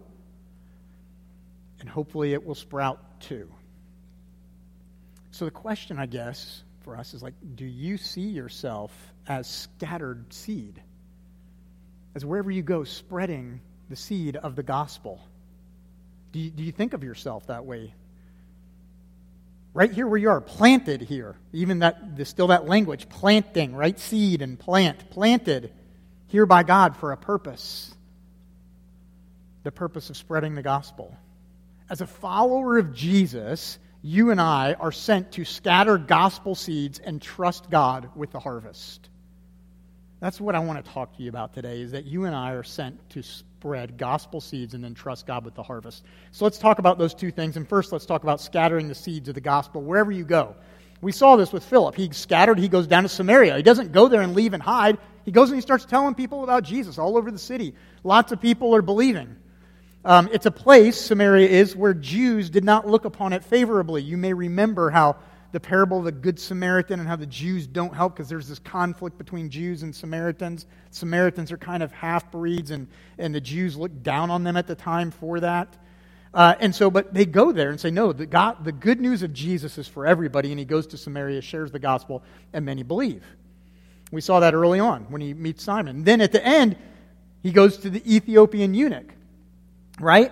and 1.80 1.90
hopefully 1.90 2.34
it 2.34 2.46
will 2.46 2.56
sprout 2.56 3.22
too. 3.22 3.52
So 5.36 5.44
the 5.44 5.52
question, 5.52 6.00
I 6.00 6.06
guess, 6.06 6.64
for 6.86 6.96
us 6.96 7.14
is 7.14 7.22
like, 7.22 7.34
do 7.56 7.66
you 7.66 7.98
see 7.98 8.22
yourself 8.22 8.94
as 9.28 9.50
scattered 9.50 10.32
seed? 10.32 10.82
As 12.16 12.24
wherever 12.24 12.50
you 12.50 12.62
go, 12.62 12.86
spreading 12.86 13.60
the 13.90 13.98
seed 13.98 14.38
of 14.38 14.56
the 14.56 14.64
gospel? 14.64 15.20
Do 16.32 16.40
you, 16.40 16.52
do 16.52 16.64
you 16.64 16.72
think 16.72 16.94
of 16.94 17.04
yourself 17.04 17.48
that 17.48 17.66
way? 17.66 17.94
Right 19.74 19.92
here 19.92 20.08
where 20.08 20.18
you 20.18 20.30
are, 20.30 20.40
planted 20.40 21.02
here. 21.02 21.36
Even 21.52 21.80
that, 21.80 22.16
there's 22.16 22.30
still 22.30 22.48
that 22.48 22.66
language, 22.66 23.10
planting, 23.10 23.76
right? 23.76 24.00
Seed 24.00 24.42
and 24.42 24.58
plant, 24.58 25.10
planted 25.10 25.74
here 26.28 26.46
by 26.46 26.64
God 26.64 26.96
for 26.96 27.12
a 27.12 27.18
purpose 27.18 27.94
the 29.64 29.72
purpose 29.72 30.10
of 30.10 30.16
spreading 30.16 30.56
the 30.56 30.62
gospel. 30.62 31.18
As 31.90 32.00
a 32.00 32.08
follower 32.08 32.78
of 32.78 32.94
Jesus, 32.94 33.80
you 34.06 34.30
and 34.30 34.40
I 34.40 34.74
are 34.74 34.92
sent 34.92 35.32
to 35.32 35.46
scatter 35.46 35.98
gospel 35.98 36.54
seeds 36.54 37.00
and 37.00 37.20
trust 37.20 37.72
God 37.72 38.08
with 38.16 38.30
the 38.30 38.40
harvest. 38.40 39.10
That's 40.20 40.40
what 40.40 40.54
I 40.54 40.60
want 40.60 40.86
to 40.86 40.92
talk 40.92 41.18
to 41.18 41.24
you 41.24 41.30
about 41.30 41.56
today 41.56 41.82
is 41.82 41.94
that 41.94 42.06
you 42.06 42.26
and 42.26 42.36
I 42.36 42.52
are 42.52 42.62
sent 42.62 43.10
to 43.10 43.24
spread 43.24 43.98
gospel 43.98 44.42
seeds 44.42 44.76
and 44.76 44.84
then 44.84 44.94
trust 44.94 45.26
God 45.26 45.44
with 45.44 45.56
the 45.56 45.64
harvest. 45.64 46.04
So 46.32 46.46
let's 46.46 46.60
talk 46.60 46.78
about 46.78 47.00
those 47.00 47.16
two 47.16 47.32
things. 47.32 47.58
And 47.58 47.68
first, 47.68 47.92
let's 47.92 48.06
talk 48.06 48.22
about 48.22 48.40
scattering 48.40 48.90
the 48.90 48.96
seeds 48.96 49.28
of 49.28 49.34
the 49.34 49.42
gospel 49.42 49.82
wherever 49.82 50.12
you 50.12 50.24
go. 50.24 50.56
We 51.02 51.12
saw 51.12 51.36
this 51.36 51.52
with 51.52 51.64
Philip. 51.64 51.96
He 51.96 52.12
scattered, 52.12 52.60
he 52.60 52.70
goes 52.70 52.86
down 52.86 53.04
to 53.04 53.10
Samaria. 53.10 53.58
He 53.58 53.64
doesn't 53.64 53.92
go 53.92 54.08
there 54.08 54.22
and 54.22 54.36
leave 54.36 54.54
and 54.54 54.62
hide. 54.62 55.00
He 55.24 55.32
goes 55.32 55.50
and 55.50 55.58
he 55.58 55.62
starts 55.62 55.84
telling 55.84 56.14
people 56.14 56.44
about 56.44 56.64
Jesus 56.64 57.00
all 57.00 57.18
over 57.18 57.32
the 57.32 57.40
city. 57.40 57.74
Lots 58.04 58.32
of 58.32 58.40
people 58.40 58.76
are 58.76 58.84
believing. 58.84 59.36
Um, 60.06 60.30
it's 60.32 60.46
a 60.46 60.52
place, 60.52 61.02
Samaria 61.02 61.50
is, 61.50 61.76
where 61.76 61.96
Jews 61.96 62.52
did 62.52 62.64
not 62.64 62.88
look 62.88 63.06
upon 63.06 63.34
it 63.34 63.44
favorably. 63.44 64.04
You 64.04 64.18
may 64.18 64.34
remember 64.34 64.92
how 64.92 65.16
the 65.52 65.60
parable 65.60 65.98
of 65.98 66.06
the 66.06 66.12
Good 66.12 66.40
Samaritan 66.40 67.00
and 67.00 67.10
how 67.10 67.16
the 67.16 67.26
Jews 67.26 67.66
don't 67.66 67.94
help 67.96 68.16
because 68.16 68.30
there's 68.30 68.48
this 68.48 68.60
conflict 68.60 69.18
between 69.18 69.50
Jews 69.50 69.82
and 69.82 69.96
Samaritans. 69.96 70.68
Samaritans 70.92 71.52
are 71.52 71.58
kind 71.58 71.82
of 71.82 71.92
half 71.92 72.32
breeds, 72.32 72.70
and, 72.70 72.88
and 73.18 73.34
the 73.34 73.42
Jews 73.42 73.76
look 73.78 74.04
down 74.04 74.30
on 74.30 74.44
them 74.44 74.58
at 74.58 74.68
the 74.68 74.76
time 74.76 75.10
for 75.10 75.40
that. 75.40 75.76
Uh, 76.36 76.54
and 76.60 76.76
so, 76.76 76.92
but 76.92 77.12
they 77.12 77.26
go 77.26 77.52
there 77.52 77.72
and 77.72 77.80
say, 77.80 77.90
no, 77.90 78.14
the, 78.14 78.28
God, 78.28 78.64
the 78.64 78.72
good 78.72 79.02
news 79.02 79.24
of 79.24 79.34
Jesus 79.34 79.80
is 79.80 79.88
for 79.88 80.06
everybody. 80.06 80.52
And 80.52 80.60
he 80.60 80.66
goes 80.66 80.86
to 80.88 80.98
Samaria, 80.98 81.42
shares 81.42 81.72
the 81.72 81.80
gospel, 81.80 82.22
and 82.54 82.64
many 82.64 82.84
believe. 82.84 83.24
We 84.12 84.22
saw 84.22 84.42
that 84.42 84.54
early 84.54 84.80
on 84.80 85.06
when 85.06 85.22
he 85.22 85.34
meets 85.34 85.64
Simon. 85.64 86.04
Then 86.04 86.22
at 86.22 86.32
the 86.32 86.46
end, 86.46 86.78
he 87.42 87.52
goes 87.52 87.78
to 87.78 87.90
the 87.90 88.04
Ethiopian 88.14 88.76
eunuch 88.76 89.15
right? 90.00 90.32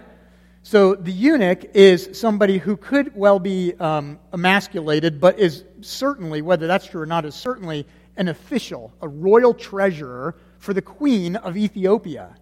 So 0.63 0.95
the 0.95 1.11
eunuch 1.11 1.65
is 1.73 2.09
somebody 2.13 2.57
who 2.57 2.77
could 2.77 3.15
well 3.15 3.39
be 3.39 3.73
um, 3.73 4.19
emasculated, 4.31 5.19
but 5.19 5.37
is 5.37 5.63
certainly, 5.81 6.41
whether 6.41 6.67
that's 6.67 6.85
true 6.85 7.01
or 7.01 7.05
not, 7.05 7.25
is 7.25 7.35
certainly 7.35 7.85
an 8.15 8.29
official, 8.29 8.93
a 9.01 9.07
royal 9.07 9.53
treasurer 9.53 10.35
for 10.59 10.73
the 10.73 10.81
queen 10.81 11.35
of 11.35 11.57
Ethiopia. 11.57 12.35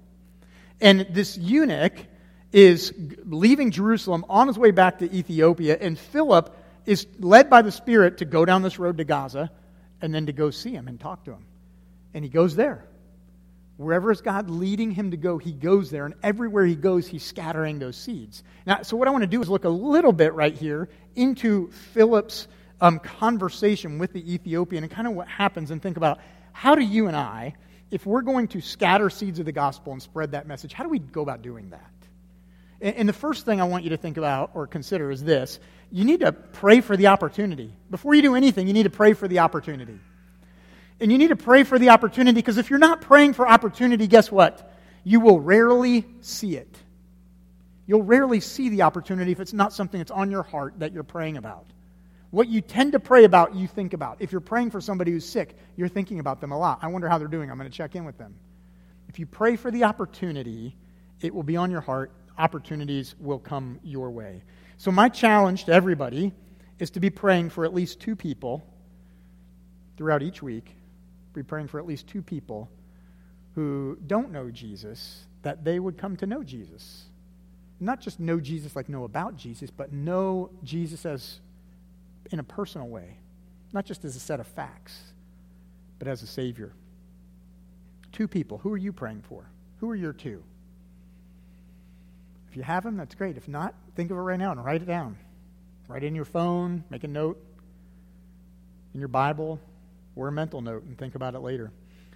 And 0.79 1.07
this 1.09 1.37
eunuch 1.37 1.93
is 2.51 2.93
leaving 3.25 3.71
Jerusalem 3.71 4.25
on 4.29 4.47
his 4.47 4.57
way 4.57 4.71
back 4.71 4.99
to 4.99 5.11
Ethiopia, 5.11 5.77
and 5.79 5.97
Philip 5.97 6.55
is 6.85 7.07
led 7.19 7.49
by 7.49 7.61
the 7.61 7.71
Spirit 7.71 8.19
to 8.19 8.25
go 8.25 8.45
down 8.45 8.61
this 8.61 8.77
road 8.77 8.97
to 8.97 9.03
Gaza 9.03 9.51
and 10.01 10.13
then 10.13 10.25
to 10.25 10.33
go 10.33 10.49
see 10.49 10.71
him 10.71 10.87
and 10.87 10.99
talk 10.99 11.23
to 11.25 11.31
him. 11.31 11.45
And 12.13 12.23
he 12.23 12.29
goes 12.29 12.55
there. 12.55 12.85
Wherever 13.81 14.11
is 14.11 14.21
God 14.21 14.49
leading 14.49 14.91
him 14.91 15.11
to 15.11 15.17
go, 15.17 15.37
he 15.37 15.51
goes 15.51 15.89
there. 15.89 16.05
And 16.05 16.13
everywhere 16.21 16.65
he 16.65 16.75
goes, 16.75 17.07
he's 17.07 17.23
scattering 17.23 17.79
those 17.79 17.97
seeds. 17.97 18.43
Now, 18.65 18.83
so 18.83 18.95
what 18.95 19.07
I 19.07 19.11
want 19.11 19.23
to 19.23 19.27
do 19.27 19.41
is 19.41 19.49
look 19.49 19.65
a 19.65 19.69
little 19.69 20.13
bit 20.13 20.33
right 20.33 20.55
here 20.55 20.87
into 21.15 21.71
Philip's 21.93 22.47
um, 22.79 22.99
conversation 22.99 23.97
with 23.97 24.13
the 24.13 24.33
Ethiopian 24.33 24.83
and 24.83 24.91
kind 24.91 25.07
of 25.07 25.13
what 25.13 25.27
happens 25.27 25.71
and 25.71 25.81
think 25.81 25.97
about 25.97 26.19
how 26.53 26.75
do 26.75 26.83
you 26.83 27.07
and 27.07 27.15
I, 27.15 27.55
if 27.89 28.05
we're 28.05 28.21
going 28.21 28.47
to 28.49 28.61
scatter 28.61 29.09
seeds 29.09 29.39
of 29.39 29.45
the 29.45 29.51
gospel 29.51 29.93
and 29.93 30.01
spread 30.01 30.31
that 30.31 30.47
message, 30.47 30.73
how 30.73 30.83
do 30.83 30.89
we 30.89 30.99
go 30.99 31.21
about 31.21 31.41
doing 31.41 31.71
that? 31.71 31.91
And, 32.81 32.95
and 32.95 33.09
the 33.09 33.13
first 33.13 33.45
thing 33.45 33.59
I 33.59 33.65
want 33.65 33.83
you 33.83 33.91
to 33.91 33.97
think 33.97 34.17
about 34.17 34.51
or 34.53 34.67
consider 34.67 35.11
is 35.11 35.23
this 35.23 35.59
you 35.91 36.05
need 36.05 36.21
to 36.21 36.31
pray 36.31 36.81
for 36.81 36.95
the 36.95 37.07
opportunity. 37.07 37.73
Before 37.89 38.15
you 38.15 38.21
do 38.21 38.35
anything, 38.35 38.67
you 38.67 38.73
need 38.73 38.83
to 38.83 38.89
pray 38.89 39.13
for 39.13 39.27
the 39.27 39.39
opportunity. 39.39 39.99
And 41.01 41.11
you 41.11 41.17
need 41.17 41.29
to 41.29 41.35
pray 41.35 41.63
for 41.63 41.79
the 41.79 41.89
opportunity 41.89 42.35
because 42.35 42.59
if 42.59 42.69
you're 42.69 42.77
not 42.77 43.01
praying 43.01 43.33
for 43.33 43.47
opportunity, 43.47 44.05
guess 44.05 44.31
what? 44.31 44.71
You 45.03 45.19
will 45.19 45.39
rarely 45.39 46.05
see 46.21 46.55
it. 46.55 46.77
You'll 47.87 48.03
rarely 48.03 48.39
see 48.39 48.69
the 48.69 48.83
opportunity 48.83 49.31
if 49.31 49.39
it's 49.39 49.51
not 49.51 49.73
something 49.73 49.99
that's 49.99 50.11
on 50.11 50.29
your 50.29 50.43
heart 50.43 50.75
that 50.77 50.93
you're 50.93 51.03
praying 51.03 51.37
about. 51.37 51.65
What 52.29 52.47
you 52.47 52.61
tend 52.61 52.91
to 52.91 52.99
pray 52.99 53.23
about, 53.23 53.55
you 53.55 53.67
think 53.67 53.93
about. 53.93 54.17
If 54.19 54.31
you're 54.31 54.41
praying 54.41 54.69
for 54.69 54.79
somebody 54.79 55.11
who's 55.11 55.27
sick, 55.27 55.57
you're 55.75 55.89
thinking 55.89 56.19
about 56.19 56.39
them 56.39 56.51
a 56.51 56.57
lot. 56.57 56.79
I 56.83 56.87
wonder 56.87 57.09
how 57.09 57.17
they're 57.17 57.27
doing. 57.27 57.49
I'm 57.49 57.57
going 57.57 57.69
to 57.69 57.75
check 57.75 57.95
in 57.95 58.05
with 58.05 58.19
them. 58.19 58.35
If 59.09 59.17
you 59.17 59.25
pray 59.25 59.55
for 59.55 59.71
the 59.71 59.85
opportunity, 59.85 60.77
it 61.19 61.33
will 61.33 61.43
be 61.43 61.57
on 61.57 61.71
your 61.71 61.81
heart. 61.81 62.11
Opportunities 62.37 63.15
will 63.19 63.39
come 63.39 63.79
your 63.83 64.11
way. 64.11 64.43
So, 64.77 64.91
my 64.91 65.09
challenge 65.09 65.65
to 65.65 65.73
everybody 65.73 66.31
is 66.79 66.91
to 66.91 66.99
be 66.99 67.09
praying 67.09 67.49
for 67.49 67.65
at 67.65 67.73
least 67.73 67.99
two 67.99 68.15
people 68.15 68.63
throughout 69.97 70.21
each 70.21 70.41
week 70.41 70.75
be 71.33 71.43
praying 71.43 71.67
for 71.67 71.79
at 71.79 71.85
least 71.85 72.07
two 72.07 72.21
people 72.21 72.69
who 73.55 73.97
don't 74.07 74.31
know 74.31 74.49
Jesus, 74.49 75.25
that 75.41 75.63
they 75.63 75.79
would 75.79 75.97
come 75.97 76.15
to 76.17 76.25
know 76.25 76.43
Jesus. 76.43 77.05
Not 77.79 77.99
just 77.99 78.19
know 78.19 78.39
Jesus 78.39 78.75
like 78.75 78.89
know 78.89 79.03
about 79.03 79.35
Jesus, 79.35 79.71
but 79.71 79.91
know 79.91 80.49
Jesus 80.63 81.05
as 81.05 81.39
in 82.31 82.39
a 82.39 82.43
personal 82.43 82.87
way, 82.87 83.17
not 83.73 83.85
just 83.85 84.05
as 84.05 84.15
a 84.15 84.19
set 84.19 84.39
of 84.39 84.47
facts, 84.47 85.01
but 85.99 86.07
as 86.07 86.21
a 86.21 86.27
Savior. 86.27 86.73
Two 88.11 88.27
people. 88.27 88.59
Who 88.59 88.71
are 88.73 88.77
you 88.77 88.93
praying 88.93 89.23
for? 89.27 89.45
Who 89.79 89.89
are 89.89 89.95
your 89.95 90.13
two? 90.13 90.43
If 92.49 92.57
you 92.57 92.63
have 92.63 92.83
them, 92.83 92.97
that's 92.97 93.15
great. 93.15 93.37
If 93.37 93.47
not, 93.47 93.73
think 93.95 94.11
of 94.11 94.17
it 94.17 94.21
right 94.21 94.39
now 94.39 94.51
and 94.51 94.63
write 94.63 94.81
it 94.81 94.85
down. 94.85 95.17
Write 95.87 96.03
it 96.03 96.07
in 96.07 96.15
your 96.15 96.25
phone, 96.25 96.83
make 96.89 97.03
a 97.03 97.07
note 97.07 97.41
in 98.93 98.99
your 98.99 99.07
Bible, 99.07 99.59
or 100.15 100.27
a 100.27 100.31
mental 100.31 100.61
note 100.61 100.83
and 100.83 100.97
think 100.97 101.15
about 101.15 101.35
it 101.35 101.39
later. 101.39 101.71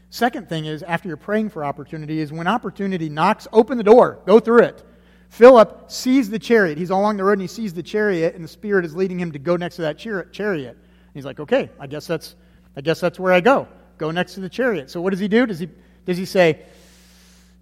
Second 0.10 0.48
thing 0.48 0.66
is, 0.66 0.84
after 0.84 1.08
you're 1.08 1.18
praying 1.18 1.50
for 1.50 1.66
opportunity, 1.66 2.20
is 2.20 2.32
when 2.32 2.48
opportunity 2.48 3.10
knocks, 3.10 3.48
open 3.52 3.78
the 3.78 3.84
door, 3.84 4.20
go 4.26 4.40
through 4.40 4.64
it. 4.64 4.84
Philip 5.30 5.92
sees 5.92 6.30
the 6.30 6.40
chariot. 6.40 6.78
He's 6.78 6.92
along 6.92 7.18
the 7.18 7.24
road 7.24 7.34
and 7.34 7.42
he 7.42 7.48
sees 7.48 7.74
the 7.74 7.84
chariot, 7.84 8.36
and 8.36 8.44
the 8.44 8.48
Spirit 8.48 8.86
is 8.86 8.96
leading 8.96 9.20
him 9.20 9.32
to 9.32 9.40
go 9.40 9.58
next 9.58 9.76
to 9.78 9.82
that 9.82 9.98
chariot. 9.98 10.78
And 10.78 11.14
he's 11.14 11.26
like, 11.26 11.40
okay, 11.40 11.70
I 11.80 11.88
guess 11.88 12.08
that's, 12.08 12.36
I 12.78 12.82
guess 12.82 13.00
that's 13.00 13.20
where 13.20 13.34
I 13.34 13.42
go. 13.42 13.68
Go 13.98 14.12
next 14.12 14.36
to 14.36 14.40
the 14.40 14.50
chariot. 14.50 14.90
So 14.90 15.02
what 15.02 15.10
does 15.10 15.20
he 15.20 15.28
do? 15.28 15.46
Does 15.46 15.60
he, 15.60 15.70
does 16.06 16.18
he 16.18 16.26
say, 16.26 16.62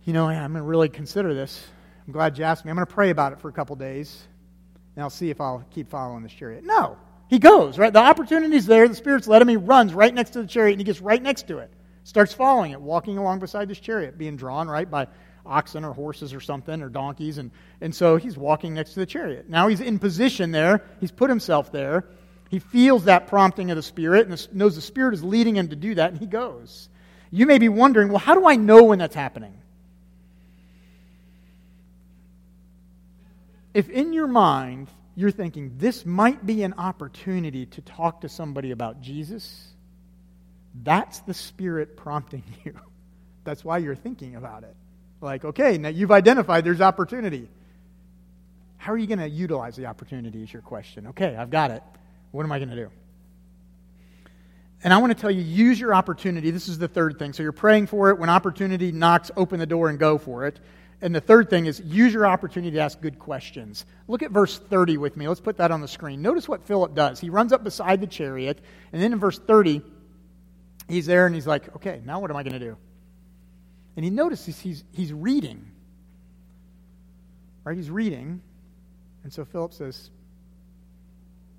you 0.04 0.14
know, 0.14 0.28
I'm 0.28 0.52
going 0.52 0.64
to 0.64 0.68
really 0.68 0.90
consider 0.90 1.34
this. 1.34 1.66
I'm 2.06 2.14
glad 2.14 2.38
you 2.38 2.44
asked 2.44 2.66
me. 2.66 2.72
I'm 2.72 2.76
going 2.76 2.86
to 2.86 2.94
pray 2.94 3.10
about 3.10 3.32
it 3.32 3.40
for 3.40 3.48
a 3.48 3.54
couple 3.54 3.76
days, 3.76 4.24
and 4.96 5.04
I'll 5.04 5.10
see 5.10 5.30
if 5.30 5.40
I'll 5.40 5.66
keep 5.72 5.90
following 5.90 6.22
this 6.22 6.34
chariot. 6.34 6.66
No. 6.66 6.98
He 7.30 7.40
goes, 7.40 7.80
right? 7.80 7.92
The 7.92 8.00
opportunity's 8.00 8.66
there. 8.66 8.88
The 8.88 8.96
Spirit's 8.96 9.28
led 9.28 9.42
him. 9.42 9.48
He 9.48 9.58
runs 9.58 9.94
right 9.94 10.14
next 10.14 10.32
to 10.32 10.42
the 10.42 10.48
chariot 10.48 10.74
and 10.74 10.82
he 10.82 10.86
gets 10.86 11.02
right 11.02 11.22
next 11.22 11.48
to 11.48 11.60
it. 11.60 11.72
Starts 12.04 12.34
following 12.34 12.72
it, 12.72 12.82
walking 12.82 13.18
along 13.18 13.40
beside 13.40 13.70
this 13.70 13.80
chariot, 13.80 14.18
being 14.18 14.36
drawn, 14.36 14.68
right, 14.68 14.90
by 14.90 15.08
oxen 15.46 15.84
or 15.86 15.94
horses 15.94 16.34
or 16.34 16.42
something 16.42 16.82
or 16.82 16.90
donkeys. 16.90 17.38
And, 17.38 17.52
and 17.82 17.96
so 17.96 18.18
he's 18.18 18.38
walking 18.38 18.74
next 18.74 18.94
to 18.94 19.00
the 19.00 19.06
chariot. 19.06 19.50
Now 19.50 19.68
he's 19.68 19.82
in 19.82 20.00
position 20.00 20.52
there. 20.52 20.84
He's 21.00 21.12
put 21.12 21.30
himself 21.30 21.72
there. 21.72 22.06
He 22.50 22.60
feels 22.60 23.06
that 23.06 23.28
prompting 23.28 23.72
of 23.72 23.78
the 23.78 23.84
Spirit 23.84 24.28
and 24.28 24.56
knows 24.56 24.76
the 24.76 24.82
Spirit 24.82 25.16
is 25.16 25.24
leading 25.24 25.56
him 25.56 25.70
to 25.70 25.76
do 25.76 25.96
that, 25.96 26.12
and 26.12 26.20
he 26.20 26.28
goes. 26.28 26.88
You 27.32 27.48
may 27.48 27.58
be 27.58 27.68
wondering, 27.68 28.10
well, 28.10 28.20
how 28.20 28.36
do 28.36 28.46
I 28.46 28.58
know 28.58 28.84
when 28.84 29.00
that's 29.00 29.16
happening? 29.16 29.58
If 33.74 33.90
in 33.90 34.14
your 34.14 34.28
mind 34.28 34.88
you're 35.16 35.32
thinking, 35.32 35.76
this 35.78 36.06
might 36.06 36.46
be 36.46 36.64
an 36.64 36.74
opportunity 36.78 37.66
to 37.68 37.82
talk 37.82 38.22
to 38.22 38.30
somebody 38.30 38.72
about 38.72 39.02
Jesus, 39.02 39.68
that's 40.84 41.20
the 41.20 41.34
Spirit 41.34 41.98
prompting 41.98 42.44
you. 42.64 42.76
That's 43.44 43.64
why 43.64 43.80
you're 43.80 43.96
thinking 43.96 44.36
about 44.36 44.64
it. 44.64 44.76
Like, 45.22 45.46
okay, 45.46 45.78
now 45.78 45.90
you've 45.90 46.12
identified 46.12 46.66
there's 46.66 46.82
opportunity. 46.82 47.50
How 48.78 48.92
are 48.92 48.98
you 48.98 49.08
going 49.08 49.20
to 49.20 49.30
utilize 49.30 49.76
the 49.76 49.86
opportunity? 49.86 50.44
Is 50.44 50.52
your 50.52 50.62
question. 50.62 51.08
Okay, 51.08 51.36
I've 51.36 51.50
got 51.50 51.72
it. 51.72 51.84
What 52.32 52.44
am 52.44 52.52
I 52.52 52.60
going 52.60 52.70
to 52.70 52.76
do? 52.76 52.90
And 54.84 54.92
I 54.92 54.98
want 54.98 55.16
to 55.16 55.22
tell 55.22 55.32
you, 55.32 55.42
use 55.42 55.80
your 55.80 55.94
opportunity. 55.94 56.52
This 56.52 56.68
is 56.68 56.78
the 56.78 56.90
third 56.90 57.18
thing. 57.18 57.32
So 57.32 57.44
you're 57.44 57.54
praying 57.54 57.88
for 57.88 58.10
it. 58.10 58.20
When 58.20 58.30
opportunity 58.30 58.92
knocks, 58.92 59.32
open 59.38 59.60
the 59.60 59.66
door 59.66 59.90
and 59.90 59.98
go 59.98 60.18
for 60.18 60.46
it. 60.46 60.60
And 61.04 61.14
the 61.14 61.20
third 61.20 61.50
thing 61.50 61.66
is 61.66 61.82
use 61.82 62.14
your 62.14 62.26
opportunity 62.26 62.72
to 62.72 62.80
ask 62.80 63.00
good 63.02 63.20
questions. 63.20 63.86
Look 64.08 64.24
at 64.24 64.32
verse 64.32 64.58
30 64.58 64.96
with 64.96 65.18
me. 65.18 65.28
Let's 65.28 65.42
put 65.42 65.58
that 65.58 65.70
on 65.70 65.82
the 65.82 65.88
screen. 65.88 66.22
Notice 66.22 66.48
what 66.48 66.64
Philip 66.64 66.96
does. 66.96 67.20
He 67.20 67.30
runs 67.30 67.52
up 67.52 67.62
beside 67.62 68.00
the 68.00 68.08
chariot, 68.08 68.62
and 68.94 69.04
then 69.04 69.12
in 69.12 69.20
verse 69.20 69.38
30, 69.38 69.82
he's 70.88 71.06
there 71.06 71.26
and 71.26 71.36
he's 71.36 71.46
like, 71.46 71.76
okay, 71.76 72.02
now 72.06 72.22
what 72.22 72.32
am 72.32 72.38
I 72.38 72.44
going 72.44 72.54
to 72.54 72.60
do? 72.60 72.78
And 73.98 74.06
he 74.06 74.12
notices 74.12 74.58
he's, 74.58 74.86
he's 74.94 75.12
reading. 75.12 75.70
Right? 77.66 77.76
He's 77.76 77.92
reading. 77.92 78.42
And 79.26 79.34
so 79.34 79.44
Philip 79.44 79.74
says, 79.74 80.10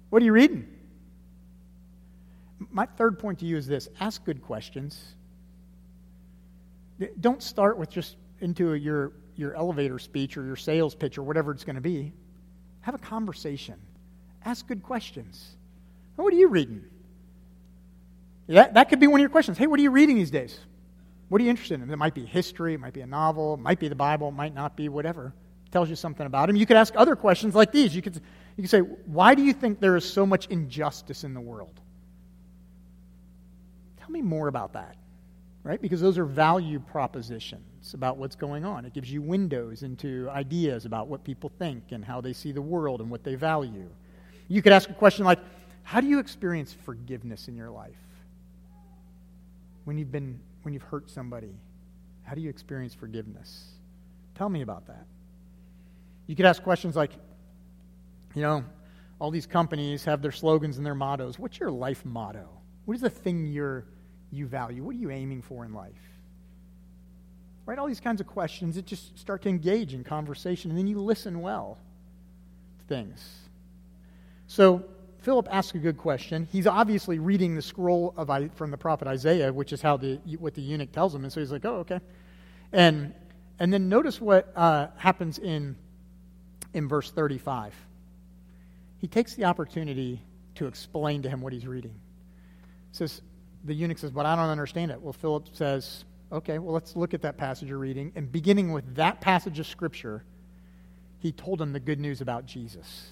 What 0.08 0.22
are 0.22 0.24
you 0.24 0.32
reading? 0.32 0.66
My 2.70 2.86
third 2.86 3.18
point 3.18 3.40
to 3.40 3.44
you 3.44 3.58
is 3.58 3.66
this 3.66 3.90
ask 4.00 4.24
good 4.24 4.40
questions. 4.42 4.98
Don't 7.20 7.42
start 7.42 7.76
with 7.76 7.90
just 7.90 8.16
into 8.40 8.72
your 8.72 9.12
your 9.36 9.54
elevator 9.54 9.98
speech 9.98 10.36
or 10.36 10.44
your 10.44 10.56
sales 10.56 10.94
pitch 10.94 11.18
or 11.18 11.22
whatever 11.22 11.52
it's 11.52 11.64
going 11.64 11.76
to 11.76 11.82
be. 11.82 12.12
Have 12.80 12.94
a 12.94 12.98
conversation. 12.98 13.76
Ask 14.44 14.66
good 14.66 14.82
questions. 14.82 15.56
What 16.16 16.32
are 16.32 16.36
you 16.36 16.48
reading? 16.48 16.84
That, 18.46 18.74
that 18.74 18.88
could 18.88 19.00
be 19.00 19.06
one 19.06 19.20
of 19.20 19.22
your 19.22 19.30
questions. 19.30 19.58
Hey, 19.58 19.66
what 19.66 19.80
are 19.80 19.82
you 19.82 19.90
reading 19.90 20.16
these 20.16 20.30
days? 20.30 20.58
What 21.28 21.40
are 21.40 21.44
you 21.44 21.50
interested 21.50 21.80
in? 21.80 21.90
It 21.90 21.96
might 21.96 22.14
be 22.14 22.26
history, 22.26 22.74
it 22.74 22.80
might 22.80 22.92
be 22.92 23.00
a 23.00 23.06
novel, 23.06 23.54
it 23.54 23.60
might 23.60 23.80
be 23.80 23.88
the 23.88 23.94
Bible, 23.94 24.28
it 24.28 24.34
might 24.34 24.54
not 24.54 24.76
be, 24.76 24.88
whatever. 24.88 25.32
It 25.66 25.72
tells 25.72 25.88
you 25.88 25.96
something 25.96 26.26
about 26.26 26.50
him. 26.50 26.56
You 26.56 26.66
could 26.66 26.76
ask 26.76 26.94
other 26.96 27.16
questions 27.16 27.54
like 27.54 27.72
these. 27.72 27.96
You 27.96 28.02
could, 28.02 28.16
you 28.56 28.62
could 28.62 28.70
say, 28.70 28.80
Why 28.80 29.34
do 29.34 29.42
you 29.42 29.54
think 29.54 29.80
there 29.80 29.96
is 29.96 30.04
so 30.04 30.26
much 30.26 30.46
injustice 30.46 31.24
in 31.24 31.32
the 31.32 31.40
world? 31.40 31.80
Tell 33.98 34.10
me 34.10 34.20
more 34.20 34.48
about 34.48 34.74
that 34.74 34.96
right? 35.64 35.80
Because 35.80 36.00
those 36.00 36.18
are 36.18 36.26
value 36.26 36.78
propositions 36.78 37.94
about 37.94 38.18
what's 38.18 38.36
going 38.36 38.64
on. 38.66 38.84
It 38.84 38.92
gives 38.92 39.10
you 39.10 39.22
windows 39.22 39.82
into 39.82 40.28
ideas 40.30 40.84
about 40.84 41.08
what 41.08 41.24
people 41.24 41.50
think 41.58 41.90
and 41.90 42.04
how 42.04 42.20
they 42.20 42.34
see 42.34 42.52
the 42.52 42.62
world 42.62 43.00
and 43.00 43.10
what 43.10 43.24
they 43.24 43.34
value. 43.34 43.88
You 44.46 44.60
could 44.60 44.72
ask 44.72 44.90
a 44.90 44.94
question 44.94 45.24
like, 45.24 45.40
how 45.82 46.00
do 46.00 46.06
you 46.06 46.18
experience 46.18 46.72
forgiveness 46.72 47.48
in 47.48 47.56
your 47.56 47.70
life? 47.70 47.96
When 49.84 49.98
you've 49.98 50.12
been 50.12 50.38
when 50.62 50.72
you've 50.72 50.82
hurt 50.82 51.10
somebody, 51.10 51.54
how 52.22 52.34
do 52.34 52.40
you 52.40 52.48
experience 52.48 52.94
forgiveness? 52.94 53.72
Tell 54.34 54.48
me 54.48 54.62
about 54.62 54.86
that. 54.86 55.06
You 56.26 56.34
could 56.34 56.46
ask 56.46 56.62
questions 56.62 56.96
like, 56.96 57.12
you 58.34 58.40
know, 58.40 58.64
all 59.18 59.30
these 59.30 59.46
companies 59.46 60.04
have 60.04 60.22
their 60.22 60.32
slogans 60.32 60.78
and 60.78 60.86
their 60.86 60.94
mottos. 60.94 61.38
What's 61.38 61.60
your 61.60 61.70
life 61.70 62.02
motto? 62.04 62.48
What 62.86 62.94
is 62.94 63.02
the 63.02 63.10
thing 63.10 63.46
you're 63.46 63.84
you 64.34 64.46
value? 64.46 64.82
What 64.82 64.94
are 64.94 64.98
you 64.98 65.10
aiming 65.10 65.42
for 65.42 65.64
in 65.64 65.74
life? 65.74 65.92
Right? 67.66 67.78
All 67.78 67.86
these 67.86 68.00
kinds 68.00 68.20
of 68.20 68.26
questions 68.26 68.76
that 68.76 68.86
just 68.86 69.18
start 69.18 69.42
to 69.42 69.48
engage 69.48 69.94
in 69.94 70.04
conversation, 70.04 70.70
and 70.70 70.78
then 70.78 70.86
you 70.86 71.00
listen 71.00 71.40
well 71.40 71.78
to 72.80 72.84
things. 72.86 73.38
So, 74.46 74.84
Philip 75.24 75.48
asks 75.50 75.74
a 75.74 75.78
good 75.78 75.96
question. 75.96 76.46
He's 76.52 76.66
obviously 76.66 77.18
reading 77.18 77.54
the 77.54 77.62
scroll 77.62 78.12
of, 78.18 78.30
from 78.56 78.70
the 78.70 78.76
prophet 78.76 79.08
Isaiah, 79.08 79.50
which 79.50 79.72
is 79.72 79.80
how 79.80 79.96
the, 79.96 80.16
what 80.38 80.52
the 80.52 80.60
eunuch 80.60 80.92
tells 80.92 81.14
him. 81.14 81.24
And 81.24 81.32
so 81.32 81.40
he's 81.40 81.50
like, 81.50 81.64
oh, 81.64 81.76
okay. 81.76 81.98
And, 82.72 83.14
and 83.58 83.72
then 83.72 83.88
notice 83.88 84.20
what 84.20 84.52
uh, 84.54 84.88
happens 84.96 85.38
in, 85.38 85.76
in 86.74 86.88
verse 86.88 87.10
35. 87.10 87.74
He 88.98 89.08
takes 89.08 89.34
the 89.34 89.44
opportunity 89.44 90.20
to 90.56 90.66
explain 90.66 91.22
to 91.22 91.30
him 91.30 91.40
what 91.40 91.54
he's 91.54 91.66
reading. 91.66 91.94
He 92.90 92.96
says, 92.96 93.22
the 93.64 93.74
eunuch 93.74 93.98
says, 93.98 94.10
But 94.10 94.26
I 94.26 94.36
don't 94.36 94.50
understand 94.50 94.90
it. 94.90 95.00
Well, 95.00 95.12
Philip 95.12 95.48
says, 95.52 96.04
Okay, 96.32 96.58
well, 96.58 96.74
let's 96.74 96.96
look 96.96 97.14
at 97.14 97.22
that 97.22 97.36
passage 97.36 97.68
you're 97.68 97.78
reading. 97.78 98.12
And 98.14 98.30
beginning 98.30 98.72
with 98.72 98.96
that 98.96 99.20
passage 99.20 99.58
of 99.58 99.66
Scripture, 99.66 100.24
he 101.18 101.32
told 101.32 101.60
him 101.60 101.72
the 101.72 101.80
good 101.80 102.00
news 102.00 102.20
about 102.20 102.44
Jesus. 102.44 103.10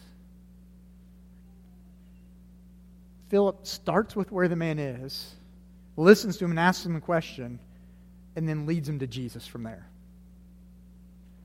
Philip 3.28 3.66
starts 3.66 4.14
with 4.14 4.30
where 4.30 4.48
the 4.48 4.56
man 4.56 4.78
is, 4.78 5.34
listens 5.96 6.36
to 6.36 6.44
him 6.44 6.50
and 6.50 6.60
asks 6.60 6.84
him 6.84 6.96
a 6.96 7.00
question, 7.00 7.58
and 8.36 8.48
then 8.48 8.66
leads 8.66 8.88
him 8.88 8.98
to 8.98 9.06
Jesus 9.06 9.46
from 9.46 9.62
there. 9.62 9.86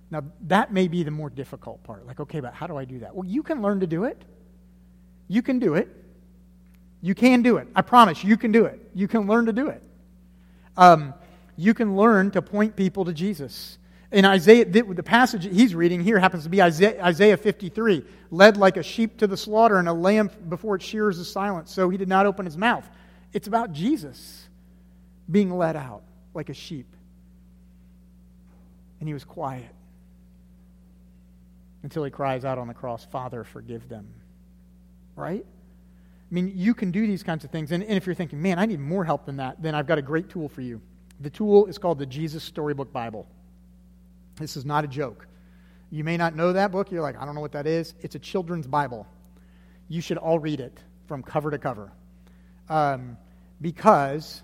Now, 0.10 0.24
that 0.42 0.72
may 0.72 0.88
be 0.88 1.04
the 1.04 1.12
more 1.12 1.30
difficult 1.30 1.84
part. 1.84 2.06
Like, 2.06 2.20
okay, 2.20 2.40
but 2.40 2.54
how 2.54 2.68
do 2.68 2.78
I 2.78 2.86
do 2.86 3.00
that? 3.00 3.16
Well, 3.16 3.26
you 3.26 3.44
can 3.44 3.62
learn 3.62 3.82
to 3.82 3.88
do 3.88 4.06
it. 4.06 4.22
You 5.28 5.42
can 5.42 5.60
do 5.60 5.76
it. 5.76 5.90
You 7.08 7.16
can 7.16 7.42
do 7.42 7.56
it. 7.56 7.70
I 7.74 7.84
promise 7.84 8.22
you 8.22 8.36
can 8.36 8.52
do 8.52 8.66
it. 8.66 8.82
You 8.94 9.08
can 9.08 9.28
learn 9.28 9.46
to 9.46 9.54
do 9.54 9.70
it. 9.70 9.82
Um, 10.76 11.14
you 11.56 11.74
can 11.74 11.96
learn 11.96 12.32
to 12.32 12.42
point 12.42 12.76
people 12.76 13.06
to 13.06 13.14
Jesus. 13.14 13.78
In 14.12 14.26
Isaiah, 14.26 14.66
the 14.66 15.04
passage 15.04 15.46
he's 15.46 15.74
reading 15.74 16.04
here 16.04 16.20
happens 16.20 16.44
to 16.44 16.50
be 16.50 16.62
Isaiah, 16.62 17.02
Isaiah 17.02 17.38
53. 17.38 18.04
Led 18.30 18.58
like 18.58 18.76
a 18.76 18.84
sheep 18.84 19.20
to 19.20 19.28
the 19.28 19.38
slaughter, 19.38 19.78
and 19.78 19.88
a 19.88 19.94
lamb 19.94 20.30
before 20.50 20.76
its 20.76 20.84
shears 20.84 21.18
is 21.18 21.32
silent, 21.32 21.70
so 21.70 21.90
he 21.90 21.96
did 21.96 22.10
not 22.10 22.26
open 22.26 22.46
his 22.46 22.58
mouth. 22.58 22.86
It's 23.32 23.48
about 23.48 23.72
Jesus 23.72 24.46
being 25.32 25.58
led 25.58 25.78
out 25.78 26.04
like 26.34 26.50
a 26.50 26.54
sheep. 26.54 26.94
And 29.00 29.08
he 29.08 29.14
was 29.14 29.24
quiet 29.24 29.74
until 31.84 32.04
he 32.04 32.12
cries 32.12 32.44
out 32.44 32.58
on 32.58 32.68
the 32.68 32.74
cross, 32.74 33.06
Father, 33.06 33.46
forgive 33.46 33.88
them. 33.88 34.08
Right? 35.16 35.46
I 36.30 36.34
mean, 36.34 36.52
you 36.54 36.74
can 36.74 36.92
do 36.92 37.08
these 37.08 37.24
kinds 37.24 37.46
of 37.46 37.52
things. 37.52 37.72
And, 37.72 37.84
and 37.84 37.94
if 37.94 38.06
you're 38.06 38.16
thinking, 38.16 38.42
man, 38.42 38.60
I 38.60 38.66
need 38.66 38.80
more 38.80 39.06
help 39.06 39.26
than 39.26 39.38
that, 39.38 39.62
then 39.62 39.74
I've 39.74 39.88
got 39.88 39.98
a 39.98 40.02
great 40.02 40.30
tool 40.30 40.50
for 40.50 40.62
you. 40.62 40.82
The 41.22 41.30
tool 41.30 41.68
is 41.68 41.78
called 41.78 42.00
the 42.00 42.06
Jesus 42.06 42.44
Storybook 42.44 42.92
Bible. 42.92 43.28
This 44.36 44.58
is 44.58 44.66
not 44.66 44.84
a 44.84 44.88
joke. 44.88 45.26
You 45.90 46.04
may 46.04 46.18
not 46.18 46.36
know 46.36 46.54
that 46.54 46.72
book. 46.72 46.92
You're 46.92 47.02
like, 47.02 47.20
I 47.20 47.26
don't 47.26 47.34
know 47.34 47.42
what 47.42 47.54
that 47.54 47.66
is. 47.66 47.94
It's 48.02 48.16
a 48.16 48.20
children's 48.20 48.68
Bible. 48.68 49.08
You 49.88 50.02
should 50.02 50.18
all 50.18 50.38
read 50.38 50.60
it 50.60 50.78
from 51.08 51.24
cover 51.24 51.50
to 51.50 51.58
cover. 51.58 51.92
Um, 52.70 53.18
because 53.62 54.42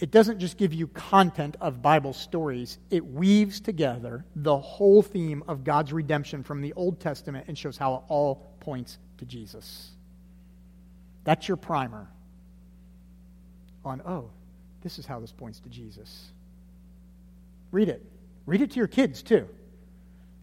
it 0.00 0.10
doesn't 0.10 0.40
just 0.40 0.56
give 0.56 0.74
you 0.74 0.88
content 0.88 1.56
of 1.60 1.80
Bible 1.80 2.12
stories, 2.12 2.78
it 2.90 3.06
weaves 3.06 3.60
together 3.60 4.24
the 4.34 4.58
whole 4.58 5.00
theme 5.00 5.44
of 5.46 5.62
God's 5.62 5.92
redemption 5.92 6.42
from 6.42 6.60
the 6.60 6.72
Old 6.72 6.98
Testament 6.98 7.44
and 7.46 7.56
shows 7.56 7.76
how 7.76 7.94
it 7.94 8.02
all 8.08 8.56
points 8.58 8.98
to 9.18 9.24
Jesus. 9.24 9.92
That's 11.24 11.46
your 11.48 11.56
primer 11.56 12.08
on, 13.84 14.02
oh, 14.06 14.30
this 14.82 14.98
is 14.98 15.06
how 15.06 15.20
this 15.20 15.32
points 15.32 15.60
to 15.60 15.68
Jesus. 15.68 16.32
Read 17.70 17.88
it. 17.88 18.04
Read 18.46 18.60
it 18.60 18.72
to 18.72 18.76
your 18.76 18.88
kids, 18.88 19.22
too. 19.22 19.48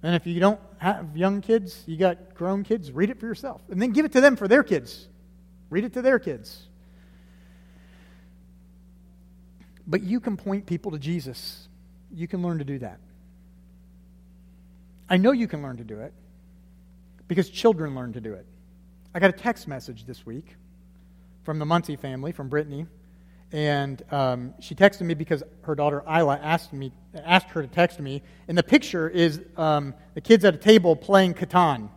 And 0.01 0.15
if 0.15 0.25
you 0.25 0.39
don't 0.39 0.59
have 0.77 1.17
young 1.17 1.41
kids, 1.41 1.83
you 1.85 1.97
got 1.97 2.33
grown 2.33 2.63
kids, 2.63 2.91
read 2.91 3.09
it 3.09 3.19
for 3.19 3.25
yourself. 3.25 3.61
And 3.69 3.81
then 3.81 3.91
give 3.91 4.05
it 4.05 4.13
to 4.13 4.21
them 4.21 4.35
for 4.35 4.47
their 4.47 4.63
kids. 4.63 5.07
Read 5.69 5.83
it 5.83 5.93
to 5.93 6.01
their 6.01 6.19
kids. 6.19 6.67
But 9.85 10.03
you 10.03 10.19
can 10.19 10.37
point 10.37 10.65
people 10.65 10.91
to 10.91 10.99
Jesus. 10.99 11.67
You 12.13 12.27
can 12.27 12.41
learn 12.41 12.59
to 12.59 12.63
do 12.63 12.79
that. 12.79 12.99
I 15.09 15.17
know 15.17 15.31
you 15.31 15.47
can 15.47 15.61
learn 15.61 15.77
to 15.77 15.83
do 15.83 15.99
it 15.99 16.13
because 17.27 17.49
children 17.49 17.95
learn 17.95 18.13
to 18.13 18.21
do 18.21 18.33
it. 18.33 18.45
I 19.13 19.19
got 19.19 19.31
a 19.31 19.33
text 19.33 19.67
message 19.67 20.05
this 20.05 20.25
week 20.25 20.55
from 21.43 21.59
the 21.59 21.65
Muncie 21.65 21.95
family, 21.95 22.31
from 22.31 22.49
Brittany, 22.49 22.85
and 23.51 24.01
um, 24.11 24.53
she 24.59 24.75
texted 24.75 25.01
me 25.01 25.15
because 25.15 25.43
her 25.61 25.73
daughter 25.73 26.03
Isla 26.07 26.39
asked 26.41 26.71
me 26.71 26.91
asked 27.15 27.49
her 27.49 27.63
to 27.63 27.67
text 27.67 27.99
me. 27.99 28.21
And 28.47 28.55
the 28.57 28.63
picture 28.63 29.09
is 29.09 29.41
um, 29.57 29.95
the 30.13 30.21
kids 30.21 30.45
at 30.45 30.53
a 30.53 30.57
table 30.57 30.95
playing 30.95 31.33
Catan. 31.33 31.89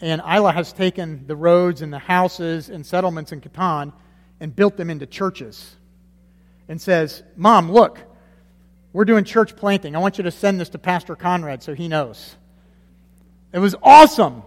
And 0.00 0.20
Isla 0.20 0.52
has 0.52 0.72
taken 0.72 1.26
the 1.26 1.36
roads 1.36 1.82
and 1.82 1.92
the 1.92 2.00
houses 2.00 2.68
and 2.68 2.84
settlements 2.84 3.30
in 3.30 3.40
Catan 3.40 3.92
and 4.40 4.54
built 4.54 4.76
them 4.76 4.90
into 4.90 5.06
churches. 5.06 5.76
And 6.68 6.80
says, 6.80 7.22
"Mom, 7.36 7.70
look, 7.70 8.00
we're 8.92 9.04
doing 9.04 9.22
church 9.22 9.54
planting. 9.54 9.94
I 9.94 10.00
want 10.00 10.18
you 10.18 10.24
to 10.24 10.32
send 10.32 10.58
this 10.58 10.70
to 10.70 10.78
Pastor 10.78 11.14
Conrad 11.14 11.62
so 11.62 11.74
he 11.74 11.86
knows." 11.86 12.34
It 13.52 13.60
was 13.60 13.76
awesome. 13.80 14.42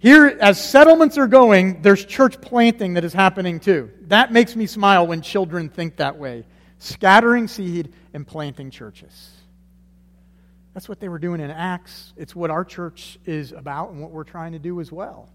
Here, 0.00 0.28
as 0.40 0.62
settlements 0.62 1.18
are 1.18 1.26
going, 1.26 1.82
there's 1.82 2.02
church 2.02 2.40
planting 2.40 2.94
that 2.94 3.04
is 3.04 3.12
happening 3.12 3.60
too. 3.60 3.90
That 4.08 4.32
makes 4.32 4.56
me 4.56 4.66
smile 4.66 5.06
when 5.06 5.20
children 5.20 5.68
think 5.68 5.96
that 5.96 6.16
way. 6.16 6.46
Scattering 6.78 7.48
seed 7.48 7.92
and 8.14 8.26
planting 8.26 8.70
churches. 8.70 9.30
That's 10.72 10.88
what 10.88 11.00
they 11.00 11.10
were 11.10 11.18
doing 11.18 11.40
in 11.42 11.50
Acts. 11.50 12.14
It's 12.16 12.34
what 12.34 12.50
our 12.50 12.64
church 12.64 13.18
is 13.26 13.52
about 13.52 13.90
and 13.90 14.00
what 14.00 14.10
we're 14.10 14.24
trying 14.24 14.52
to 14.52 14.58
do 14.58 14.80
as 14.80 14.90
well. 14.90 15.28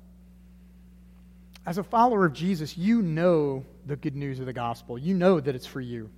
As 1.68 1.78
a 1.78 1.84
follower 1.84 2.26
of 2.26 2.34
Jesus, 2.34 2.76
you 2.76 3.04
know 3.04 3.66
the 3.86 3.96
good 3.96 4.16
news 4.16 4.40
of 4.40 4.48
the 4.48 4.54
gospel. 4.54 4.98
You 4.98 5.14
know 5.14 5.40
that 5.40 5.54
it's 5.54 5.68
for 5.68 5.82
you. 5.82 6.10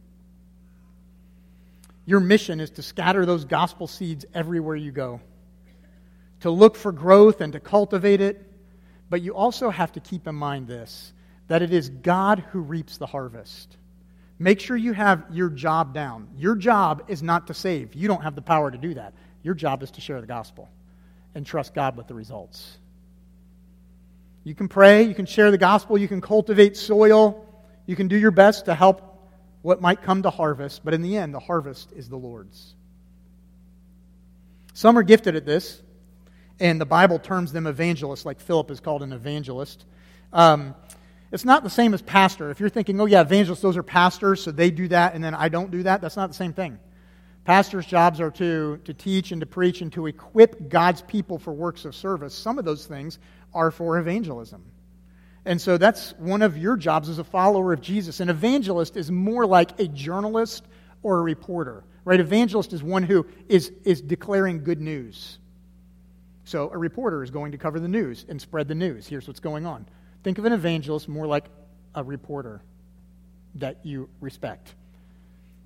Your 2.05 2.21
mission 2.21 2.62
is 2.62 2.69
to 2.71 2.81
scatter 2.81 3.25
those 3.25 3.43
gospel 3.43 3.88
seeds 3.88 4.25
everywhere 4.33 4.77
you 4.77 4.93
go 4.93 5.19
to 6.41 6.52
look 6.52 6.76
for 6.76 6.91
growth 6.91 7.41
and 7.41 7.54
to 7.54 7.60
cultivate 7.60 8.21
it. 8.21 8.43
But 9.10 9.21
you 9.21 9.36
also 9.36 9.69
have 9.69 9.91
to 9.93 10.00
keep 10.00 10.28
in 10.28 10.36
mind 10.36 10.67
this 10.67 11.13
that 11.47 11.62
it 11.62 11.71
is 11.71 11.89
God 11.89 12.43
who 12.52 12.60
reaps 12.60 12.97
the 12.97 13.06
harvest. 13.06 13.78
Make 14.38 14.60
sure 14.60 14.76
you 14.76 14.91
have 14.91 15.23
your 15.32 15.50
job 15.50 15.93
down. 15.93 16.28
Your 16.38 16.56
job 16.56 17.06
is 17.08 17.23
not 17.23 17.47
to 17.47 17.54
save, 17.54 17.95
you 17.95 18.08
don't 18.08 18.21
have 18.21 18.36
the 18.36 18.41
power 18.41 18.69
to 18.69 18.78
do 18.78 18.93
that. 18.95 19.13
Your 19.43 19.54
job 19.54 19.82
is 19.82 19.91
to 19.91 20.02
share 20.02 20.19
the 20.19 20.28
gospel 20.28 20.69
and 21.36 21.45
trust 21.45 21.73
God 21.73 21.95
with 21.95 22.08
the 22.08 22.13
results. 22.13 22.78
You 24.43 24.56
can 24.56 24.67
pray, 24.67 25.04
you 25.04 25.15
can 25.15 25.26
share 25.26 25.52
the 25.52 25.58
gospel, 25.58 25.97
you 25.97 26.08
can 26.08 26.21
cultivate 26.21 26.76
soil, 26.78 27.45
you 27.86 27.95
can 27.95 28.08
do 28.08 28.17
your 28.17 28.32
best 28.32 28.65
to 28.65 28.76
help 28.76 29.04
what 29.62 29.82
might 29.82 30.02
come 30.02 30.23
to 30.23 30.30
harvest, 30.30 30.84
but 30.84 30.93
in 30.93 31.02
the 31.02 31.17
end, 31.17 31.34
the 31.34 31.39
harvest 31.39 31.91
is 31.93 32.10
the 32.10 32.17
Lord's. 32.17 32.76
Some 34.73 34.97
are 34.97 35.04
gifted 35.04 35.36
at 35.36 35.45
this, 35.45 35.82
and 36.60 36.82
the 36.82 36.86
Bible 36.86 37.20
terms 37.20 37.52
them 37.52 37.67
evangelists, 37.67 38.26
like 38.26 38.39
Philip 38.39 38.72
is 38.72 38.80
called 38.80 39.04
an 39.04 39.13
evangelist. 39.13 39.86
Um, 40.34 40.76
it's 41.32 41.46
not 41.46 41.63
the 41.63 41.70
same 41.70 41.93
as 41.93 42.02
pastor. 42.02 42.50
If 42.52 42.60
you're 42.60 42.70
thinking, 42.70 43.00
oh, 43.02 43.06
yeah, 43.06 43.22
evangelists, 43.22 43.62
those 43.62 43.78
are 43.78 43.84
pastors, 43.84 44.41
so 44.41 44.52
they 44.52 44.72
do 44.72 44.88
that, 44.88 45.13
and 45.13 45.24
then 45.24 45.36
I 45.36 45.50
don't 45.50 45.72
do 45.72 45.84
that, 45.84 46.02
that's 46.02 46.15
not 46.15 46.28
the 46.28 46.36
same 46.36 46.54
thing. 46.54 46.80
Pastors' 47.43 47.86
jobs 47.86 48.20
are 48.20 48.32
to, 48.32 48.78
to 48.84 48.93
teach 48.93 49.32
and 49.32 49.41
to 49.41 49.46
preach 49.46 49.82
and 49.82 49.91
to 49.93 50.08
equip 50.08 50.70
God's 50.70 51.02
people 51.02 51.39
for 51.39 51.54
works 51.54 51.86
of 51.86 51.96
service. 51.96 52.34
Some 52.34 52.60
of 52.60 52.65
those 52.65 52.86
things 52.86 53.20
are 53.54 53.72
for 53.72 53.98
evangelism. 53.98 54.63
And 55.46 55.62
so 55.62 55.78
that's 55.78 56.12
one 56.17 56.41
of 56.41 56.58
your 56.58 56.76
jobs 56.76 57.08
as 57.08 57.20
a 57.20 57.24
follower 57.24 57.72
of 57.72 57.80
Jesus. 57.80 58.20
An 58.20 58.30
evangelist 58.30 58.98
is 58.98 59.10
more 59.10 59.46
like 59.46 59.80
a 59.80 59.88
journalist 59.88 60.65
or 61.04 61.20
a 61.20 61.22
reporter, 61.22 61.86
right? 62.04 62.20
Evangelist 62.20 62.74
is 62.74 62.84
one 62.84 63.04
who 63.04 63.26
is, 63.48 63.72
is 63.86 64.02
declaring 64.02 64.65
good 64.65 64.82
news. 64.82 65.39
So 66.47 66.71
a 66.71 66.77
reporter 66.77 67.23
is 67.23 67.29
going 67.29 67.51
to 67.51 67.57
cover 67.57 67.77
the 67.77 67.89
news 67.89 68.25
and 68.29 68.39
spread 68.39 68.69
the 68.69 68.75
news. 68.75 69.05
Here's 69.05 69.27
what's 69.27 69.41
going 69.41 69.65
on. 69.65 69.86
Think 70.23 70.38
of 70.38 70.45
an 70.45 70.53
evangelist 70.53 71.10
more 71.10 71.27
like 71.27 71.43
a 71.93 72.01
reporter 72.01 72.62
that 73.55 73.79
you 73.83 74.07
respect. 74.21 74.73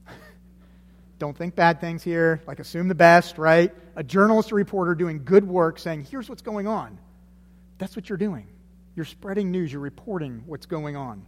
Don't 1.19 1.37
think 1.37 1.53
bad 1.53 1.79
things 1.81 2.01
here, 2.01 2.41
like 2.47 2.57
assume 2.57 2.87
the 2.87 2.95
best, 2.95 3.37
right? 3.37 3.71
A 3.95 4.03
journalist 4.03 4.51
or 4.51 4.55
reporter 4.55 4.95
doing 4.95 5.23
good 5.23 5.47
work 5.47 5.77
saying, 5.77 6.07
here's 6.09 6.27
what's 6.27 6.41
going 6.41 6.65
on. 6.65 6.97
That's 7.77 7.95
what 7.95 8.09
you're 8.09 8.17
doing. 8.17 8.47
You're 8.95 9.05
spreading 9.05 9.51
news, 9.51 9.71
you're 9.71 9.83
reporting 9.83 10.41
what's 10.47 10.65
going 10.65 10.95
on. 10.95 11.23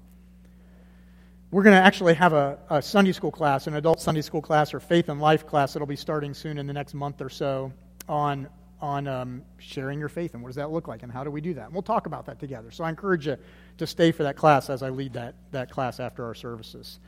We're 1.51 1.61
going 1.61 1.75
to 1.75 1.83
actually 1.83 2.15
have 2.15 2.33
a, 2.33 2.57
a, 2.71 2.81
Sunday 2.81 3.11
school 3.11 3.29
class, 3.29 3.67
an 3.67 3.75
adult 3.75 4.01
Sunday 4.01 4.21
school 4.21 4.41
class 4.41 4.73
or 4.73 4.79
faith 4.79 5.09
and 5.09 5.21
life 5.21 5.45
class 5.45 5.73
that'll 5.73 5.85
be 5.85 5.95
starting 5.95 6.33
soon 6.33 6.57
in 6.57 6.65
the 6.65 6.73
next 6.73 6.95
month 6.95 7.21
or 7.21 7.29
so 7.29 7.71
on 8.09 8.49
on 8.81 9.07
um, 9.07 9.43
sharing 9.57 9.99
your 9.99 10.09
faith 10.09 10.33
and 10.33 10.43
what 10.43 10.49
does 10.49 10.57
that 10.57 10.71
look 10.71 10.87
like 10.87 11.03
and 11.03 11.11
how 11.11 11.23
do 11.23 11.31
we 11.31 11.41
do 11.41 11.53
that. 11.53 11.65
And 11.65 11.73
we'll 11.73 11.81
talk 11.81 12.05
about 12.05 12.25
that 12.25 12.39
together. 12.39 12.69
So 12.71 12.83
I 12.83 12.89
encourage 12.89 13.27
you 13.27 13.37
to 13.77 13.87
stay 13.87 14.11
for 14.11 14.23
that 14.23 14.35
class 14.35 14.69
as 14.69 14.83
I 14.83 14.89
lead 14.89 15.13
that, 15.13 15.35
that 15.51 15.71
class 15.71 15.99
after 15.99 16.25
our 16.25 16.35
services. 16.35 16.99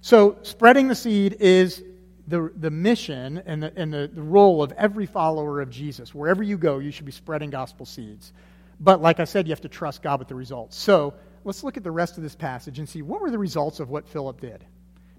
So 0.00 0.38
spreading 0.42 0.88
the 0.88 0.94
seed 0.94 1.36
is 1.38 1.82
the, 2.26 2.50
the 2.56 2.70
mission 2.70 3.42
and, 3.46 3.62
the, 3.62 3.72
and 3.76 3.92
the, 3.92 4.10
the 4.12 4.22
role 4.22 4.62
of 4.62 4.72
every 4.72 5.06
follower 5.06 5.60
of 5.60 5.70
Jesus. 5.70 6.14
Wherever 6.14 6.42
you 6.42 6.56
go, 6.56 6.78
you 6.78 6.90
should 6.90 7.06
be 7.06 7.12
spreading 7.12 7.50
gospel 7.50 7.86
seeds. 7.86 8.32
But 8.80 9.02
like 9.02 9.20
I 9.20 9.24
said, 9.24 9.46
you 9.46 9.52
have 9.52 9.60
to 9.62 9.68
trust 9.68 10.02
God 10.02 10.18
with 10.18 10.28
the 10.28 10.34
results. 10.34 10.76
So 10.76 11.14
let's 11.44 11.62
look 11.62 11.76
at 11.76 11.84
the 11.84 11.90
rest 11.90 12.16
of 12.16 12.22
this 12.22 12.34
passage 12.34 12.78
and 12.78 12.88
see 12.88 13.02
what 13.02 13.20
were 13.20 13.30
the 13.30 13.38
results 13.38 13.78
of 13.78 13.90
what 13.90 14.08
Philip 14.08 14.40
did. 14.40 14.64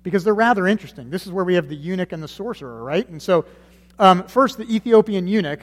Because 0.03 0.23
they're 0.23 0.33
rather 0.33 0.67
interesting. 0.67 1.11
This 1.11 1.27
is 1.27 1.31
where 1.31 1.45
we 1.45 1.55
have 1.55 1.69
the 1.69 1.75
eunuch 1.75 2.11
and 2.11 2.23
the 2.23 2.27
sorcerer, 2.27 2.83
right? 2.83 3.07
And 3.07 3.21
so, 3.21 3.45
um, 3.99 4.23
first, 4.23 4.57
the 4.57 4.63
Ethiopian 4.63 5.27
eunuch 5.27 5.59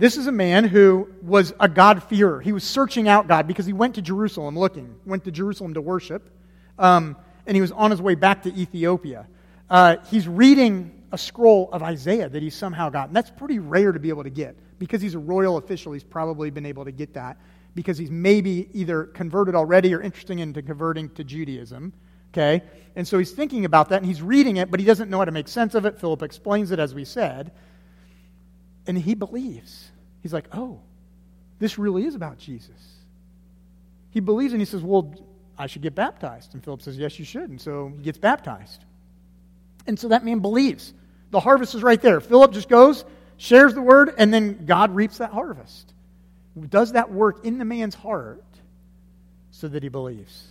this 0.00 0.16
is 0.16 0.26
a 0.26 0.32
man 0.32 0.64
who 0.64 1.08
was 1.22 1.52
a 1.60 1.68
God-fearer. 1.68 2.40
He 2.40 2.52
was 2.52 2.64
searching 2.64 3.06
out 3.06 3.28
God 3.28 3.46
because 3.46 3.66
he 3.66 3.74
went 3.74 3.96
to 3.96 4.02
Jerusalem 4.02 4.58
looking, 4.58 4.96
went 5.04 5.24
to 5.24 5.30
Jerusalem 5.30 5.74
to 5.74 5.82
worship, 5.82 6.30
um, 6.78 7.16
and 7.46 7.54
he 7.54 7.60
was 7.60 7.70
on 7.70 7.90
his 7.90 8.00
way 8.00 8.14
back 8.14 8.44
to 8.44 8.54
Ethiopia. 8.54 9.26
Uh, 9.68 9.96
he's 10.10 10.26
reading 10.26 11.02
a 11.12 11.18
scroll 11.18 11.68
of 11.70 11.82
Isaiah 11.82 12.30
that 12.30 12.42
he's 12.42 12.54
somehow 12.54 12.88
gotten. 12.88 13.12
That's 13.12 13.30
pretty 13.30 13.58
rare 13.58 13.92
to 13.92 14.00
be 14.00 14.08
able 14.08 14.24
to 14.24 14.30
get. 14.30 14.56
Because 14.78 15.02
he's 15.02 15.14
a 15.14 15.18
royal 15.18 15.58
official, 15.58 15.92
he's 15.92 16.02
probably 16.02 16.48
been 16.48 16.64
able 16.64 16.86
to 16.86 16.92
get 16.92 17.12
that. 17.14 17.36
because 17.74 17.98
he's 17.98 18.10
maybe 18.10 18.68
either 18.72 19.04
converted 19.04 19.54
already 19.54 19.94
or 19.94 20.00
interested 20.00 20.38
in 20.38 20.52
converting 20.52 21.08
to 21.10 21.24
Judaism. 21.24 21.92
Okay? 22.32 22.62
And 22.96 23.06
so 23.06 23.18
he's 23.18 23.32
thinking 23.32 23.64
about 23.64 23.88
that 23.90 23.96
and 23.96 24.06
he's 24.06 24.22
reading 24.22 24.56
it, 24.56 24.70
but 24.70 24.80
he 24.80 24.86
doesn't 24.86 25.10
know 25.10 25.18
how 25.18 25.24
to 25.24 25.32
make 25.32 25.48
sense 25.48 25.74
of 25.74 25.84
it. 25.84 25.98
Philip 25.98 26.22
explains 26.22 26.70
it 26.70 26.78
as 26.78 26.94
we 26.94 27.04
said. 27.04 27.52
And 28.86 28.98
he 28.98 29.14
believes. 29.14 29.89
He's 30.22 30.32
like, 30.32 30.46
oh, 30.52 30.80
this 31.58 31.78
really 31.78 32.04
is 32.04 32.14
about 32.14 32.38
Jesus. 32.38 32.96
He 34.10 34.20
believes 34.20 34.52
and 34.52 34.60
he 34.60 34.66
says, 34.66 34.82
well, 34.82 35.14
I 35.58 35.66
should 35.66 35.82
get 35.82 35.94
baptized. 35.94 36.54
And 36.54 36.64
Philip 36.64 36.82
says, 36.82 36.96
yes, 36.96 37.18
you 37.18 37.24
should. 37.24 37.48
And 37.48 37.60
so 37.60 37.92
he 37.96 38.02
gets 38.02 38.18
baptized. 38.18 38.84
And 39.86 39.98
so 39.98 40.08
that 40.08 40.24
man 40.24 40.40
believes. 40.40 40.92
The 41.30 41.40
harvest 41.40 41.74
is 41.74 41.82
right 41.82 42.00
there. 42.00 42.20
Philip 42.20 42.52
just 42.52 42.68
goes, 42.68 43.04
shares 43.36 43.74
the 43.74 43.82
word, 43.82 44.14
and 44.18 44.32
then 44.34 44.66
God 44.66 44.94
reaps 44.94 45.18
that 45.18 45.30
harvest. 45.30 45.92
Does 46.68 46.92
that 46.92 47.12
work 47.12 47.44
in 47.44 47.58
the 47.58 47.64
man's 47.64 47.94
heart 47.94 48.42
so 49.60 49.68
that 49.68 49.82
he 49.82 49.88
believes. 49.88 50.48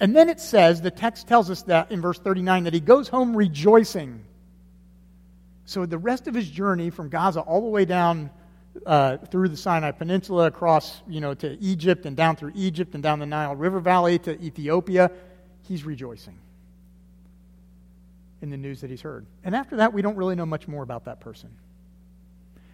And 0.00 0.14
then 0.16 0.28
it 0.28 0.40
says, 0.40 0.80
the 0.80 0.90
text 0.90 1.28
tells 1.28 1.50
us 1.50 1.62
that 1.62 1.92
in 1.92 2.00
verse 2.00 2.18
39, 2.18 2.64
that 2.64 2.74
he 2.74 2.80
goes 2.80 3.08
home 3.08 3.36
rejoicing. 3.36 4.22
So 5.64 5.86
the 5.86 5.98
rest 5.98 6.26
of 6.26 6.34
his 6.34 6.48
journey 6.48 6.90
from 6.90 7.08
Gaza 7.08 7.40
all 7.40 7.60
the 7.60 7.68
way 7.68 7.84
down 7.84 8.30
uh, 8.84 9.16
through 9.18 9.48
the 9.48 9.56
Sinai 9.56 9.92
Peninsula, 9.92 10.46
across 10.46 11.02
you 11.08 11.20
know, 11.20 11.34
to 11.34 11.58
Egypt, 11.60 12.06
and 12.06 12.16
down 12.16 12.36
through 12.36 12.52
Egypt, 12.54 12.94
and 12.94 13.02
down 13.02 13.18
the 13.18 13.26
Nile 13.26 13.56
River 13.56 13.80
Valley 13.80 14.18
to 14.20 14.40
Ethiopia, 14.40 15.10
he's 15.62 15.84
rejoicing 15.84 16.36
in 18.42 18.50
the 18.50 18.56
news 18.56 18.80
that 18.80 18.90
he's 18.90 19.00
heard. 19.00 19.26
And 19.44 19.54
after 19.54 19.76
that, 19.76 19.92
we 19.92 20.02
don't 20.02 20.16
really 20.16 20.34
know 20.34 20.46
much 20.46 20.68
more 20.68 20.82
about 20.82 21.04
that 21.06 21.20
person. 21.20 21.50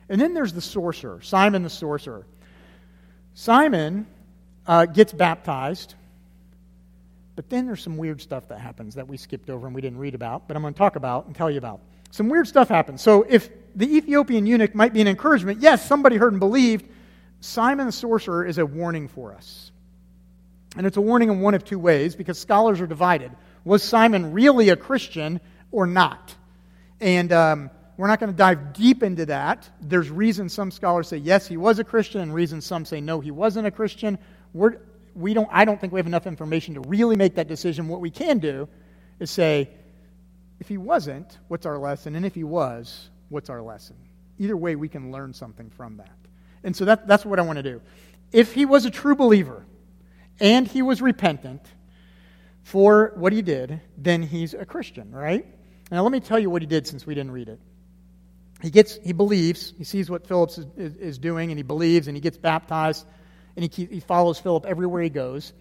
And 0.09 0.21
then 0.21 0.35
there's 0.35 0.53
the 0.53 0.61
sorcerer, 0.61 1.21
Simon 1.23 1.63
the 1.63 1.71
sorcerer. 1.71 2.27
Simon 3.35 4.07
uh, 4.67 4.87
gets 4.87 5.13
baptized, 5.13 5.95
but 7.37 7.49
then 7.49 7.67
there's 7.67 7.83
some 7.83 7.97
weird 7.97 8.21
stuff 8.21 8.49
that 8.49 8.61
happens 8.61 8.95
that 8.97 9.09
we 9.09 9.17
skipped 9.17 9.49
over 9.49 9.67
and 9.67 9.75
we 9.75 9.81
didn't 9.81 9.99
read 9.99 10.15
about, 10.15 10.49
but 10.49 10.57
I'm 10.57 10.63
going 10.63 10.75
to 10.75 10.79
talk 10.79 10.97
about 10.97 11.27
and 11.27 11.35
tell 11.35 11.51
you 11.51 11.59
about. 11.59 11.81
Some 12.11 12.29
weird 12.29 12.47
stuff 12.47 12.69
happens. 12.69 13.01
So 13.01 13.25
if 13.27 13.49
the 13.75 13.97
Ethiopian 13.97 14.47
eunuch 14.47 14.75
might 14.75 14.93
be 14.93 15.01
an 15.01 15.09
encouragement, 15.09 15.61
yes, 15.61 15.87
somebody 15.87 16.17
heard 16.17 16.33
and 16.33 16.41
believed, 16.41 16.87
Simon 17.41 17.87
the 17.87 17.93
sorcerer 17.93 18.45
is 18.45 18.59
a 18.59 18.67
warning 18.67 19.09
for 19.09 19.35
us. 19.35 19.71
And 20.77 20.87
it's 20.87 20.97
a 20.97 21.01
warning 21.01 21.31
in 21.31 21.41
one 21.41 21.55
of 21.55 21.65
two 21.65 21.79
ways 21.79 22.15
because 22.15 22.39
scholars 22.39 22.81
are 22.81 22.87
divided. 22.87 23.33
Was 23.65 23.83
Simon 23.83 24.33
really 24.33 24.71
a 24.71 24.77
Christian 24.77 25.41
or 25.71 25.87
not? 25.87 26.35
And 27.01 27.33
um, 27.33 27.71
we're 27.97 28.07
not 28.07 28.21
going 28.21 28.33
to 28.33 28.37
dive 28.37 28.73
deep 28.73 29.03
into 29.03 29.27
that. 29.27 29.69
There's 29.81 30.11
reasons 30.11 30.53
some 30.53 30.71
scholars 30.71 31.09
say 31.09 31.19
yes, 31.19 31.47
he 31.47 31.57
was 31.57 31.79
a 31.79 31.85
Christian, 31.85 32.21
and 32.21 32.33
reasons 32.33 32.65
some 32.65 32.85
say 32.85 33.01
no, 33.01 33.21
he 33.21 33.31
wasn't 33.31 33.67
a 33.67 33.71
Christian. 33.71 34.19
We're, 34.55 34.79
we 35.15 35.35
don't, 35.35 35.49
I 35.53 35.65
don't 35.65 35.81
think 35.81 35.93
we 35.93 35.99
have 35.99 36.07
enough 36.07 36.27
information 36.27 36.75
to 36.75 36.81
really 36.81 37.17
make 37.17 37.35
that 37.35 37.49
decision. 37.49 37.89
What 37.89 38.01
we 38.01 38.11
can 38.11 38.39
do 38.39 38.69
is 39.21 39.31
say, 39.31 39.71
if 40.59 40.69
he 40.69 40.79
wasn't, 40.79 41.39
what's 41.49 41.67
our 41.67 41.77
lesson? 41.77 42.15
And 42.15 42.25
if 42.25 42.35
he 42.35 42.45
was, 42.45 43.11
what's 43.33 43.51
our 43.51 43.63
lesson? 43.63 43.97
Either 44.39 44.57
way, 44.57 44.77
we 44.77 44.89
can 44.89 45.11
learn 45.11 45.33
something 45.35 45.71
from 45.71 45.97
that. 45.97 46.17
And 46.65 46.77
so 46.77 46.85
that, 46.85 47.07
that's 47.07 47.25
what 47.25 47.39
I 47.39 47.43
want 47.43 47.57
to 47.57 47.63
do. 47.63 47.81
If 48.31 48.53
he 48.53 48.65
was 48.65 48.85
a 48.85 48.91
true 48.91 49.17
believer 49.17 49.65
and 50.41 50.67
he 50.67 50.83
was 50.83 51.03
repentant 51.03 51.63
for 52.63 53.13
what 53.17 53.33
he 53.33 53.43
did, 53.43 53.81
then 53.99 54.23
he's 54.23 54.55
a 54.55 54.65
Christian, 54.65 55.11
right? 55.13 55.45
Now, 55.91 56.03
let 56.03 56.13
me 56.13 56.21
tell 56.21 56.39
you 56.39 56.49
what 56.49 56.63
he 56.63 56.67
did 56.67 56.87
since 56.87 57.05
we 57.05 57.15
didn't 57.15 57.33
read 57.33 57.49
it 57.49 57.61
he 58.63 58.71
gets 58.71 58.97
he 59.03 59.13
believes 59.13 59.75
he 59.77 59.85
sees 59.85 60.09
what 60.09 60.27
philip's 60.27 60.57
is, 60.57 60.67
is, 60.77 60.97
is, 60.97 61.19
doing 61.19 61.51
and 61.51 61.59
he 61.59 61.63
believes 61.63 62.07
and 62.07 62.17
he 62.17 62.21
gets 62.21 62.39
baptized 62.39 63.05
and 63.57 63.71
he, 63.71 63.85
he 63.87 64.01
follows 64.01 64.39
philip 64.39 64.65
everywhere 64.65 65.03
he 65.03 65.11
goes 65.11 65.53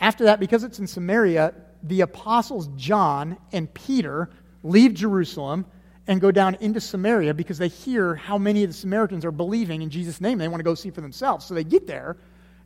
after 0.00 0.24
that 0.24 0.40
because 0.40 0.64
it's 0.64 0.78
in 0.78 0.86
samaria 0.86 1.54
the 1.82 2.00
apostles 2.00 2.68
john 2.76 3.36
and 3.52 3.72
peter 3.72 4.30
leave 4.62 4.94
jerusalem 4.94 5.66
and 6.08 6.20
go 6.20 6.32
down 6.32 6.56
into 6.56 6.80
samaria 6.80 7.32
because 7.32 7.58
they 7.58 7.68
hear 7.68 8.16
how 8.16 8.36
many 8.36 8.64
of 8.64 8.70
the 8.70 8.74
samaritans 8.74 9.24
are 9.24 9.30
believing 9.30 9.82
in 9.82 9.90
jesus 9.90 10.20
name 10.20 10.38
they 10.38 10.48
want 10.48 10.58
to 10.58 10.64
go 10.64 10.74
see 10.74 10.90
for 10.90 11.00
themselves 11.00 11.46
so 11.46 11.54
they 11.54 11.64
get 11.64 11.86
there 11.86 12.16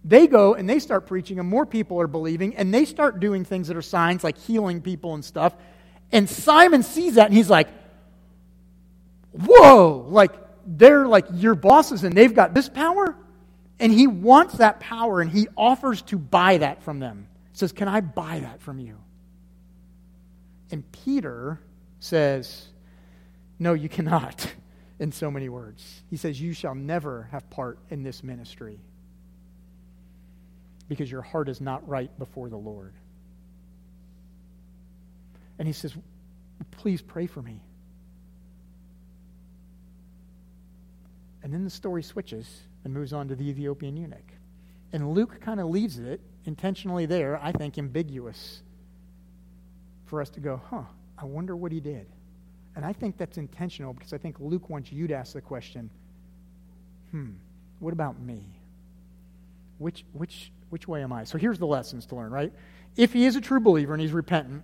they 0.05 0.27
go 0.27 0.55
and 0.55 0.69
they 0.69 0.79
start 0.79 1.07
preaching 1.07 1.39
and 1.39 1.49
more 1.49 1.67
people 1.67 2.01
are 2.01 2.07
believing 2.07 2.57
and 2.57 2.73
they 2.73 2.85
start 2.87 3.21
doing 3.21 3.45
things 3.45 3.69
that 3.69 3.77
are 3.77 3.83
signs 3.83 4.25
like 4.25 4.39
healing 4.39 4.81
people 4.81 5.15
and 5.15 5.25
stuff 5.25 5.55
and 6.11 6.29
simon 6.31 6.83
sees 6.83 7.17
that 7.17 7.27
and 7.27 7.37
he's 7.37 7.51
like 7.51 7.69
whoa, 9.33 10.07
like 10.09 10.33
they're 10.67 11.07
like 11.07 11.27
your 11.33 11.55
bosses 11.55 12.05
and 12.05 12.17
they've 12.17 12.35
got 12.35 12.55
this 12.55 12.69
power. 12.69 13.17
And 13.81 13.93
he 13.93 14.07
wants 14.07 14.55
that 14.55 14.79
power 14.79 15.21
and 15.21 15.31
he 15.31 15.49
offers 15.57 16.03
to 16.03 16.19
buy 16.19 16.59
that 16.59 16.83
from 16.83 17.01
them. 17.01 17.27
He 17.53 17.59
says, 17.59 17.73
Can 17.73 17.89
I 17.89 18.01
buy 18.01 18.41
that 18.41 18.61
from 18.61 18.79
you? 18.79 18.99
And 20.71 20.91
Peter 20.93 21.61
says, 21.99 22.69
No, 23.63 23.75
you 23.75 23.89
cannot, 23.89 24.53
in 24.99 25.13
so 25.13 25.31
many 25.31 25.49
words. 25.49 26.03
He 26.11 26.17
says, 26.17 26.41
You 26.41 26.53
shall 26.53 26.75
never 26.75 27.29
have 27.31 27.49
part 27.49 27.79
in 27.91 28.03
this 28.03 28.25
ministry 28.25 28.81
because 30.89 31.09
your 31.09 31.23
heart 31.23 31.49
is 31.49 31.61
not 31.61 31.89
right 31.89 32.11
before 32.19 32.49
the 32.49 32.57
Lord. 32.57 32.93
And 35.61 35.69
he 35.69 35.73
says, 35.73 35.95
Please 36.73 37.03
pray 37.03 37.29
for 37.29 37.41
me. 37.41 37.63
And 41.45 41.55
then 41.55 41.63
the 41.63 41.71
story 41.71 42.03
switches 42.03 42.63
and 42.83 42.93
moves 42.93 43.13
on 43.13 43.29
to 43.29 43.37
the 43.37 43.49
Ethiopian 43.49 43.97
eunuch. 43.97 44.33
And 44.93 45.15
Luke 45.15 45.41
kind 45.41 45.61
of 45.61 45.69
leaves 45.69 46.01
it 46.01 46.21
intentionally 46.47 47.07
there, 47.07 47.39
I 47.41 47.53
think, 47.53 47.79
ambiguous 47.79 48.61
for 50.07 50.21
us 50.21 50.31
to 50.31 50.41
go, 50.41 50.61
huh, 50.69 50.83
I 51.17 51.27
wonder 51.27 51.55
what 51.55 51.71
he 51.71 51.79
did. 51.79 52.09
And 52.75 52.85
I 52.85 52.93
think 52.93 53.19
that's 53.19 53.39
intentional 53.39 53.93
because 53.93 54.13
I 54.13 54.19
think 54.19 54.37
Luke 54.41 54.71
wants 54.71 54.91
you 54.93 55.07
to 55.09 55.15
ask 55.15 55.35
the 55.35 55.41
question, 55.41 55.91
hmm, 57.11 57.31
what 57.81 57.93
about 57.93 58.21
me? 58.21 58.43
Which, 59.79 60.05
which, 60.13 60.51
which 60.71 60.89
way 60.89 61.03
am 61.03 61.13
I? 61.13 61.25
So 61.25 61.39
here's 61.39 61.59
the 61.59 61.67
lessons 61.67 62.07
to 62.07 62.17
learn, 62.17 62.31
right? 62.31 62.53
If 62.97 63.13
he 63.13 63.27
is 63.27 63.37
a 63.37 63.41
true 63.41 63.61
believer 63.61 63.93
and 63.93 64.01
he's 64.01 64.13
repentant 64.13 64.63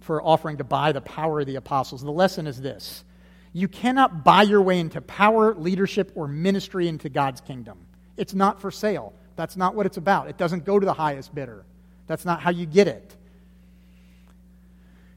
for 0.00 0.22
offering 0.22 0.56
to 0.56 0.64
buy 0.64 0.92
the 0.92 1.00
power 1.00 1.40
of 1.40 1.46
the 1.46 1.56
apostles, 1.56 2.02
the 2.02 2.10
lesson 2.10 2.46
is 2.46 2.60
this 2.60 3.04
you 3.52 3.68
cannot 3.68 4.24
buy 4.24 4.42
your 4.42 4.62
way 4.62 4.78
into 4.78 5.00
power, 5.00 5.54
leadership, 5.54 6.12
or 6.14 6.28
ministry 6.28 6.86
into 6.86 7.08
God's 7.08 7.40
kingdom. 7.40 7.78
It's 8.16 8.34
not 8.34 8.60
for 8.60 8.70
sale. 8.70 9.12
That's 9.36 9.56
not 9.56 9.74
what 9.74 9.86
it's 9.86 9.96
about. 9.96 10.28
It 10.28 10.36
doesn't 10.36 10.64
go 10.64 10.78
to 10.78 10.86
the 10.86 10.92
highest 10.92 11.34
bidder. 11.34 11.64
That's 12.06 12.24
not 12.24 12.40
how 12.40 12.50
you 12.50 12.66
get 12.66 12.86
it. 12.86 13.16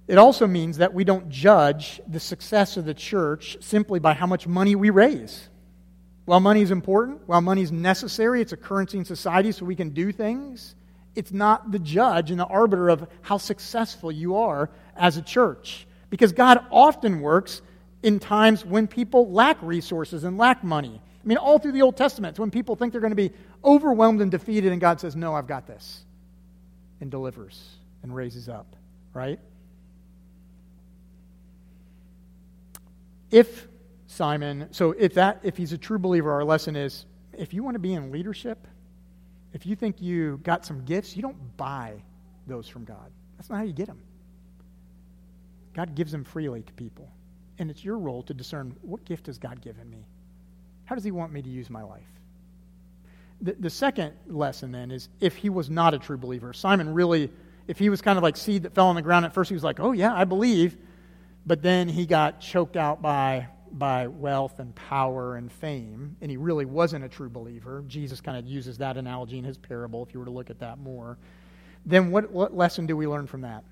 It 0.08 0.18
also 0.18 0.48
means 0.48 0.78
that 0.78 0.94
we 0.94 1.04
don't 1.04 1.30
judge 1.30 2.02
the 2.08 2.20
success 2.20 2.76
of 2.78 2.86
the 2.86 2.94
church 2.94 3.58
simply 3.62 4.00
by 4.00 4.14
how 4.14 4.28
much 4.28 4.48
money 4.48 4.76
we 4.76 4.90
raise. 4.90 5.50
While 6.26 6.40
money 6.40 6.62
is 6.62 6.72
important, 6.72 7.22
while 7.26 7.42
money 7.42 7.62
is 7.62 7.72
necessary, 7.72 8.42
it's 8.42 8.54
a 8.54 8.58
currency 8.58 8.98
in 8.98 9.06
society 9.06 9.52
so 9.52 9.66
we 9.66 9.76
can 9.76 9.90
do 9.90 10.12
things, 10.12 10.76
it's 11.16 11.32
not 11.32 11.72
the 11.72 11.80
judge 11.80 12.32
and 12.32 12.40
the 12.40 12.46
arbiter 12.46 12.90
of 12.90 13.08
how 13.22 13.38
successful 13.38 14.12
you 14.12 14.38
are 14.38 14.70
as 14.96 15.18
a 15.18 15.22
church. 15.22 15.86
Because 16.10 16.32
God 16.32 16.66
often 16.72 17.22
works 17.22 17.62
in 18.02 18.20
times 18.20 18.66
when 18.66 18.88
people 18.88 19.32
lack 19.32 19.58
resources 19.62 20.24
and 20.24 20.38
lack 20.38 20.64
money. 20.64 21.02
I 21.24 21.28
mean, 21.28 21.38
all 21.38 21.60
through 21.60 21.72
the 21.72 21.82
Old 21.82 21.96
Testament, 21.96 22.32
it's 22.32 22.40
when 22.40 22.52
people 22.52 22.76
think 22.76 22.92
they're 22.92 23.02
going 23.02 23.12
to 23.12 23.16
be 23.16 23.32
overwhelmed 23.64 24.22
and 24.22 24.30
defeated, 24.30 24.72
and 24.72 24.82
God 24.82 25.00
says, 25.00 25.16
No, 25.16 25.34
I've 25.34 25.48
got 25.48 25.68
this, 25.68 26.04
and 27.00 27.10
delivers 27.10 27.78
and 28.02 28.14
raises 28.14 28.50
up, 28.50 28.76
right? 29.14 29.40
If 33.34 33.68
Simon, 34.06 34.68
so 34.72 34.92
if 34.92 35.16
that 35.16 35.40
if 35.44 35.58
he's 35.58 35.74
a 35.74 35.78
true 35.78 35.98
believer, 35.98 36.32
our 36.32 36.44
lesson 36.44 36.76
is 36.76 37.06
if 37.34 37.54
you 37.54 37.64
want 37.64 37.76
to 37.76 37.80
be 37.80 37.94
in 37.94 38.12
leadership, 38.12 38.68
if 39.54 39.66
you 39.66 39.76
think 39.76 40.02
you 40.02 40.40
got 40.44 40.66
some 40.66 40.86
gifts, 40.86 41.16
you 41.16 41.24
don't 41.24 41.58
buy 41.58 41.96
those 42.46 42.68
from 42.68 42.86
God. 42.86 43.12
That's 43.38 43.50
not 43.50 43.58
how 43.58 43.64
you 43.64 43.74
get 43.74 43.88
them. 43.88 44.02
God 45.74 45.96
gives 45.96 46.12
them 46.12 46.24
freely 46.24 46.62
to 46.62 46.74
people. 46.74 47.10
And 47.58 47.72
it's 47.72 47.84
your 47.84 47.98
role 47.98 48.22
to 48.24 48.34
discern 48.36 48.76
what 48.82 49.04
gift 49.04 49.26
has 49.26 49.40
God 49.40 49.62
given 49.62 49.90
me? 49.90 50.06
How 50.86 50.94
does 50.94 51.04
He 51.04 51.12
want 51.12 51.34
me 51.34 51.42
to 51.42 51.50
use 51.50 51.70
my 51.70 51.84
life? 51.84 52.02
The, 53.42 53.56
the 53.60 53.70
second 53.70 54.14
lesson 54.28 54.72
then 54.72 54.92
is 54.92 55.10
if 55.20 55.36
he 55.36 55.50
was 55.50 55.70
not 55.70 55.94
a 55.94 56.00
true 56.00 56.18
believer, 56.18 56.54
Simon 56.54 56.94
really, 56.94 57.32
if 57.68 57.78
he 57.80 57.90
was 57.90 58.02
kind 58.02 58.18
of 58.18 58.24
like 58.24 58.38
seed 58.38 58.64
that 58.64 58.74
fell 58.74 58.88
on 58.88 58.96
the 58.96 59.02
ground 59.02 59.26
at 59.26 59.34
first, 59.34 59.50
he 59.50 59.54
was 59.54 59.64
like, 59.64 59.80
oh, 59.80 59.92
yeah, 59.92 60.14
I 60.14 60.24
believe. 60.24 60.78
But 61.46 61.62
then 61.62 61.90
he 61.90 62.06
got 62.06 62.40
choked 62.40 62.78
out 62.78 63.02
by, 63.02 63.48
by 63.72 64.08
wealth 64.08 64.60
and 64.60 64.74
power 64.74 65.36
and 65.36 65.52
fame, 65.52 66.16
and 66.22 66.32
he 66.32 66.38
really 66.38 66.66
wasn't 66.66 67.04
a 67.04 67.10
true 67.10 67.30
believer. 67.30 67.84
Jesus 67.88 68.22
kind 68.22 68.38
of 68.38 68.46
uses 68.46 68.78
that 68.78 68.98
analogy 68.98 69.38
in 69.38 69.44
his 69.44 69.58
parable, 69.58 70.04
if 70.04 70.14
you 70.14 70.20
were 70.20 70.26
to 70.26 70.32
look 70.32 70.50
at 70.50 70.60
that 70.60 70.80
more. 70.80 71.18
Then 71.86 72.12
what, 72.12 72.32
what 72.32 72.56
lesson 72.56 72.86
do 72.86 72.96
we 72.96 73.08
learn 73.08 73.28
from 73.28 73.42
that? 73.42 73.64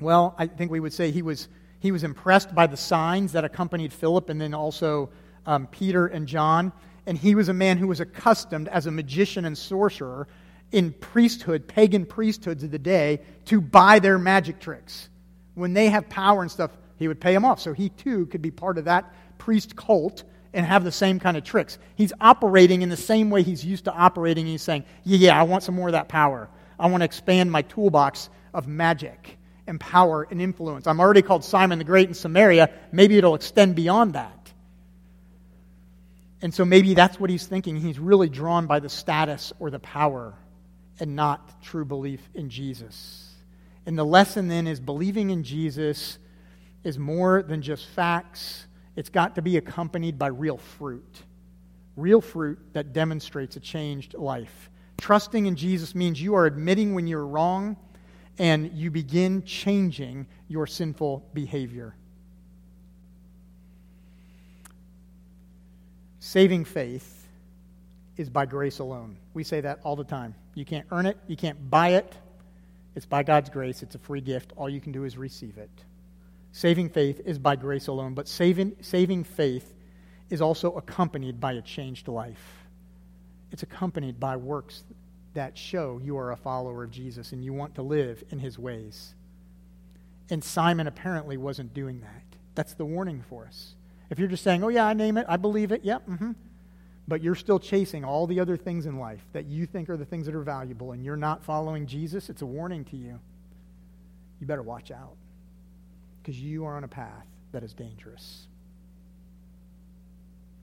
Well, 0.00 0.34
I 0.38 0.46
think 0.46 0.70
we 0.70 0.80
would 0.80 0.92
say 0.92 1.10
he 1.10 1.22
was 1.22 1.48
he 1.82 1.90
was 1.90 2.04
impressed 2.04 2.54
by 2.54 2.68
the 2.68 2.76
signs 2.76 3.32
that 3.32 3.44
accompanied 3.44 3.92
Philip 3.92 4.28
and 4.28 4.40
then 4.40 4.54
also 4.54 5.10
um, 5.44 5.66
Peter 5.66 6.06
and 6.06 6.28
John. 6.28 6.72
and 7.06 7.18
he 7.18 7.34
was 7.34 7.48
a 7.48 7.52
man 7.52 7.76
who 7.76 7.88
was 7.88 7.98
accustomed 7.98 8.68
as 8.68 8.86
a 8.86 8.92
magician 8.92 9.44
and 9.44 9.58
sorcerer 9.58 10.28
in 10.70 10.92
priesthood, 10.92 11.66
pagan 11.66 12.06
priesthoods 12.06 12.62
of 12.62 12.70
the 12.70 12.78
day, 12.78 13.20
to 13.46 13.60
buy 13.60 13.98
their 13.98 14.16
magic 14.16 14.60
tricks. 14.60 15.08
When 15.54 15.72
they 15.72 15.88
have 15.88 16.08
power 16.08 16.42
and 16.42 16.50
stuff, 16.50 16.70
he 17.02 17.08
would 17.08 17.20
pay 17.20 17.34
him 17.34 17.44
off. 17.44 17.60
So 17.60 17.72
he 17.72 17.88
too 17.90 18.26
could 18.26 18.42
be 18.42 18.50
part 18.50 18.78
of 18.78 18.86
that 18.86 19.12
priest 19.38 19.76
cult 19.76 20.24
and 20.54 20.64
have 20.64 20.84
the 20.84 20.92
same 20.92 21.18
kind 21.18 21.36
of 21.36 21.44
tricks. 21.44 21.78
He's 21.96 22.12
operating 22.20 22.82
in 22.82 22.88
the 22.88 22.96
same 22.96 23.30
way 23.30 23.42
he's 23.42 23.64
used 23.64 23.84
to 23.84 23.92
operating. 23.92 24.46
He's 24.46 24.62
saying, 24.62 24.84
Yeah, 25.04 25.18
yeah, 25.18 25.40
I 25.40 25.42
want 25.44 25.62
some 25.62 25.74
more 25.74 25.88
of 25.88 25.92
that 25.92 26.08
power. 26.08 26.48
I 26.78 26.86
want 26.86 27.00
to 27.00 27.04
expand 27.04 27.50
my 27.50 27.62
toolbox 27.62 28.28
of 28.54 28.66
magic 28.66 29.38
and 29.66 29.78
power 29.78 30.26
and 30.30 30.40
influence. 30.40 30.86
I'm 30.86 31.00
already 31.00 31.22
called 31.22 31.44
Simon 31.44 31.78
the 31.78 31.84
Great 31.84 32.08
in 32.08 32.14
Samaria. 32.14 32.70
Maybe 32.90 33.16
it'll 33.16 33.34
extend 33.34 33.74
beyond 33.74 34.14
that. 34.14 34.52
And 36.42 36.52
so 36.52 36.64
maybe 36.64 36.94
that's 36.94 37.20
what 37.20 37.30
he's 37.30 37.46
thinking. 37.46 37.76
He's 37.76 38.00
really 38.00 38.28
drawn 38.28 38.66
by 38.66 38.80
the 38.80 38.88
status 38.88 39.52
or 39.60 39.70
the 39.70 39.78
power 39.78 40.34
and 40.98 41.14
not 41.14 41.62
true 41.62 41.84
belief 41.84 42.20
in 42.34 42.50
Jesus. 42.50 43.32
And 43.86 43.96
the 43.96 44.04
lesson 44.04 44.48
then 44.48 44.66
is 44.66 44.80
believing 44.80 45.30
in 45.30 45.44
Jesus 45.44 46.18
is 46.84 46.98
more 46.98 47.42
than 47.42 47.62
just 47.62 47.86
facts, 47.88 48.66
it's 48.96 49.08
got 49.08 49.34
to 49.36 49.42
be 49.42 49.56
accompanied 49.56 50.18
by 50.18 50.26
real 50.28 50.58
fruit. 50.58 51.22
Real 51.96 52.20
fruit 52.20 52.58
that 52.72 52.92
demonstrates 52.92 53.56
a 53.56 53.60
changed 53.60 54.14
life. 54.14 54.70
Trusting 54.98 55.46
in 55.46 55.56
Jesus 55.56 55.94
means 55.94 56.20
you 56.20 56.34
are 56.34 56.46
admitting 56.46 56.94
when 56.94 57.06
you're 57.06 57.26
wrong 57.26 57.76
and 58.38 58.72
you 58.72 58.90
begin 58.90 59.42
changing 59.44 60.26
your 60.48 60.66
sinful 60.66 61.28
behavior. 61.34 61.94
Saving 66.20 66.64
faith 66.64 67.26
is 68.16 68.30
by 68.30 68.46
grace 68.46 68.78
alone. 68.78 69.16
We 69.34 69.44
say 69.44 69.60
that 69.60 69.80
all 69.82 69.96
the 69.96 70.04
time. 70.04 70.34
You 70.54 70.64
can't 70.64 70.86
earn 70.90 71.06
it, 71.06 71.18
you 71.26 71.36
can't 71.36 71.70
buy 71.70 71.90
it. 71.90 72.14
It's 72.94 73.06
by 73.06 73.22
God's 73.22 73.50
grace, 73.50 73.82
it's 73.82 73.94
a 73.94 73.98
free 73.98 74.20
gift. 74.20 74.52
All 74.56 74.68
you 74.68 74.80
can 74.80 74.92
do 74.92 75.04
is 75.04 75.16
receive 75.16 75.58
it. 75.58 75.70
Saving 76.52 76.90
faith 76.90 77.20
is 77.24 77.38
by 77.38 77.56
grace 77.56 77.86
alone, 77.86 78.12
but 78.12 78.28
saving, 78.28 78.76
saving 78.82 79.24
faith 79.24 79.74
is 80.28 80.42
also 80.42 80.72
accompanied 80.72 81.40
by 81.40 81.52
a 81.54 81.62
changed 81.62 82.08
life. 82.08 82.66
It's 83.50 83.62
accompanied 83.62 84.20
by 84.20 84.36
works 84.36 84.84
that 85.34 85.56
show 85.56 85.98
you 86.02 86.16
are 86.18 86.32
a 86.32 86.36
follower 86.36 86.84
of 86.84 86.90
Jesus 86.90 87.32
and 87.32 87.42
you 87.42 87.54
want 87.54 87.74
to 87.76 87.82
live 87.82 88.22
in 88.30 88.38
his 88.38 88.58
ways. 88.58 89.14
And 90.30 90.44
Simon 90.44 90.86
apparently 90.86 91.38
wasn't 91.38 91.72
doing 91.72 92.00
that. 92.00 92.22
That's 92.54 92.74
the 92.74 92.84
warning 92.84 93.24
for 93.28 93.46
us. 93.46 93.74
If 94.10 94.18
you're 94.18 94.28
just 94.28 94.44
saying, 94.44 94.62
oh, 94.62 94.68
yeah, 94.68 94.86
I 94.86 94.92
name 94.92 95.16
it, 95.16 95.24
I 95.28 95.38
believe 95.38 95.72
it, 95.72 95.84
yep, 95.84 96.06
mm-hmm, 96.06 96.32
but 97.08 97.22
you're 97.22 97.34
still 97.34 97.58
chasing 97.58 98.04
all 98.04 98.26
the 98.26 98.40
other 98.40 98.58
things 98.58 98.84
in 98.84 98.98
life 98.98 99.24
that 99.32 99.46
you 99.46 99.64
think 99.64 99.88
are 99.88 99.96
the 99.96 100.04
things 100.04 100.26
that 100.26 100.34
are 100.34 100.42
valuable 100.42 100.92
and 100.92 101.02
you're 101.02 101.16
not 101.16 101.42
following 101.42 101.86
Jesus, 101.86 102.28
it's 102.28 102.42
a 102.42 102.46
warning 102.46 102.84
to 102.86 102.96
you. 102.96 103.18
You 104.38 104.46
better 104.46 104.62
watch 104.62 104.90
out 104.90 105.16
because 106.22 106.40
you 106.40 106.66
are 106.66 106.76
on 106.76 106.84
a 106.84 106.88
path 106.88 107.26
that 107.52 107.62
is 107.62 107.74
dangerous. 107.74 108.46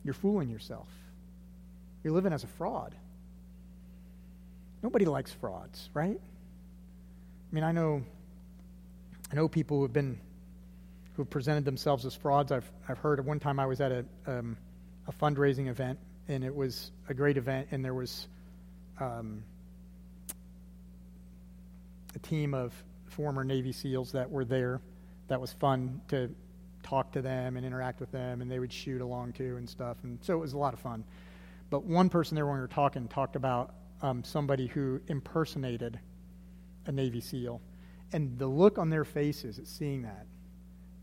You're 0.04 0.14
fooling 0.14 0.50
yourself. 0.50 0.88
You're 2.04 2.14
living 2.14 2.32
as 2.32 2.44
a 2.44 2.48
fraud. 2.48 2.96
Nobody 4.82 5.06
likes 5.06 5.32
frauds, 5.34 5.90
right? 5.94 6.18
I 6.20 7.56
mean, 7.56 7.64
I 7.64 7.74
know, 7.74 8.04
I 9.32 9.36
know 9.36 9.50
people 9.50 9.78
who 9.78 9.84
have 9.84 9.94
been, 9.94 10.20
who 11.16 11.24
have 11.24 11.30
presented 11.30 11.66
themselves 11.66 12.06
as 12.06 12.16
frauds. 12.16 12.52
I've, 12.52 12.72
I've 12.88 13.00
heard 13.00 13.24
one 13.26 13.40
time 13.40 13.60
I 13.60 13.66
was 13.66 13.82
at 13.82 13.92
a, 13.92 14.06
um, 14.26 14.56
a 15.08 15.12
fundraising 15.12 15.68
event, 15.68 16.00
and 16.30 16.44
it 16.44 16.56
was 16.56 16.92
a 17.10 17.14
great 17.14 17.36
event, 17.36 17.68
and 17.72 17.84
there 17.84 17.94
was 17.94 18.28
um, 19.02 19.44
a 22.16 22.20
team 22.20 22.54
of 22.54 22.74
former 23.08 23.44
Navy 23.44 23.74
SEALs 23.74 24.14
that 24.14 24.32
were 24.32 24.46
there. 24.46 24.80
That 25.30 25.40
was 25.40 25.54
fun 25.54 26.02
to 26.10 26.30
talk 26.84 27.12
to 27.14 27.22
them 27.22 27.56
and 27.58 27.66
interact 27.66 28.00
with 28.00 28.12
them, 28.12 28.42
and 28.42 28.52
they 28.52 28.60
would 28.60 28.74
shoot 28.74 29.02
along 29.02 29.34
too 29.34 29.56
and 29.58 29.70
stuff. 29.70 29.98
And 30.04 30.20
so 30.22 30.34
it 30.34 30.40
was 30.40 30.54
a 30.54 30.58
lot 30.58 30.74
of 30.74 30.80
fun. 30.80 31.04
But 31.70 31.84
one 31.84 32.10
person 32.10 32.36
there 32.36 32.46
when 32.46 32.56
we 32.56 32.62
were 32.62 32.68
talking 32.68 33.08
talked 33.08 33.36
about 33.36 33.76
um, 34.02 34.24
somebody 34.24 34.68
who 34.68 35.00
impersonated 35.08 36.00
a 36.86 36.92
Navy 36.92 37.22
SEAL. 37.22 37.62
And 38.12 38.38
the 38.40 38.48
look 38.48 38.78
on 38.78 38.90
their 38.90 39.06
faces 39.06 39.60
at 39.60 39.68
seeing 39.68 40.02
that 40.02 40.26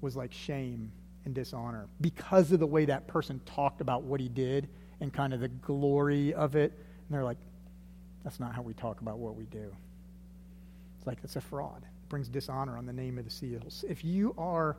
was 0.01 0.17
like 0.17 0.33
shame 0.33 0.91
and 1.25 1.35
dishonor 1.35 1.87
because 2.01 2.53
of 2.53 2.61
the 2.61 2.67
way 2.67 2.85
that 2.87 3.07
person 3.07 3.41
talked 3.47 3.81
about 3.81 4.03
what 4.03 4.21
he 4.21 4.29
did 4.29 4.69
and 5.01 5.12
kind 5.12 5.33
of 5.33 5.41
the 5.41 5.49
glory 5.49 6.35
of 6.35 6.57
it. 6.57 6.73
And 6.73 7.15
they're 7.15 7.25
like, 7.25 7.39
that's 8.25 8.41
not 8.41 8.55
how 8.55 8.62
we 8.62 8.75
talk 8.75 9.01
about 9.01 9.19
what 9.19 9.37
we 9.37 9.45
do. 9.45 9.75
It's 10.99 11.07
like, 11.07 11.19
it's 11.23 11.37
a 11.37 11.41
fraud. 11.41 11.85
Brings 12.09 12.29
dishonor 12.29 12.77
on 12.77 12.87
the 12.87 12.92
name 12.92 13.19
of 13.19 13.25
the 13.25 13.31
SEALs. 13.31 13.85
If 13.88 14.05
you 14.05 14.35
are 14.38 14.77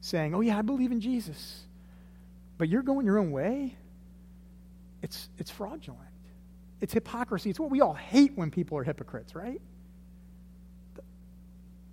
saying, 0.00 0.34
oh, 0.34 0.40
yeah, 0.40 0.58
I 0.58 0.62
believe 0.62 0.92
in 0.92 1.00
Jesus, 1.00 1.62
but 2.58 2.68
you're 2.68 2.82
going 2.82 3.06
your 3.06 3.18
own 3.18 3.30
way, 3.30 3.76
it's, 5.02 5.28
it's 5.38 5.50
fraudulent. 5.50 6.02
It's 6.80 6.92
hypocrisy. 6.92 7.50
It's 7.50 7.58
what 7.58 7.70
we 7.70 7.80
all 7.80 7.94
hate 7.94 8.32
when 8.36 8.50
people 8.50 8.78
are 8.78 8.84
hypocrites, 8.84 9.34
right? 9.34 9.60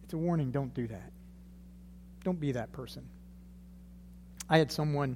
It's 0.04 0.14
a 0.14 0.18
warning 0.18 0.52
don't 0.52 0.74
do 0.74 0.88
that. 0.88 1.12
Don't 2.24 2.40
be 2.40 2.52
that 2.52 2.72
person. 2.72 3.08
I 4.50 4.58
had 4.58 4.72
someone 4.72 5.16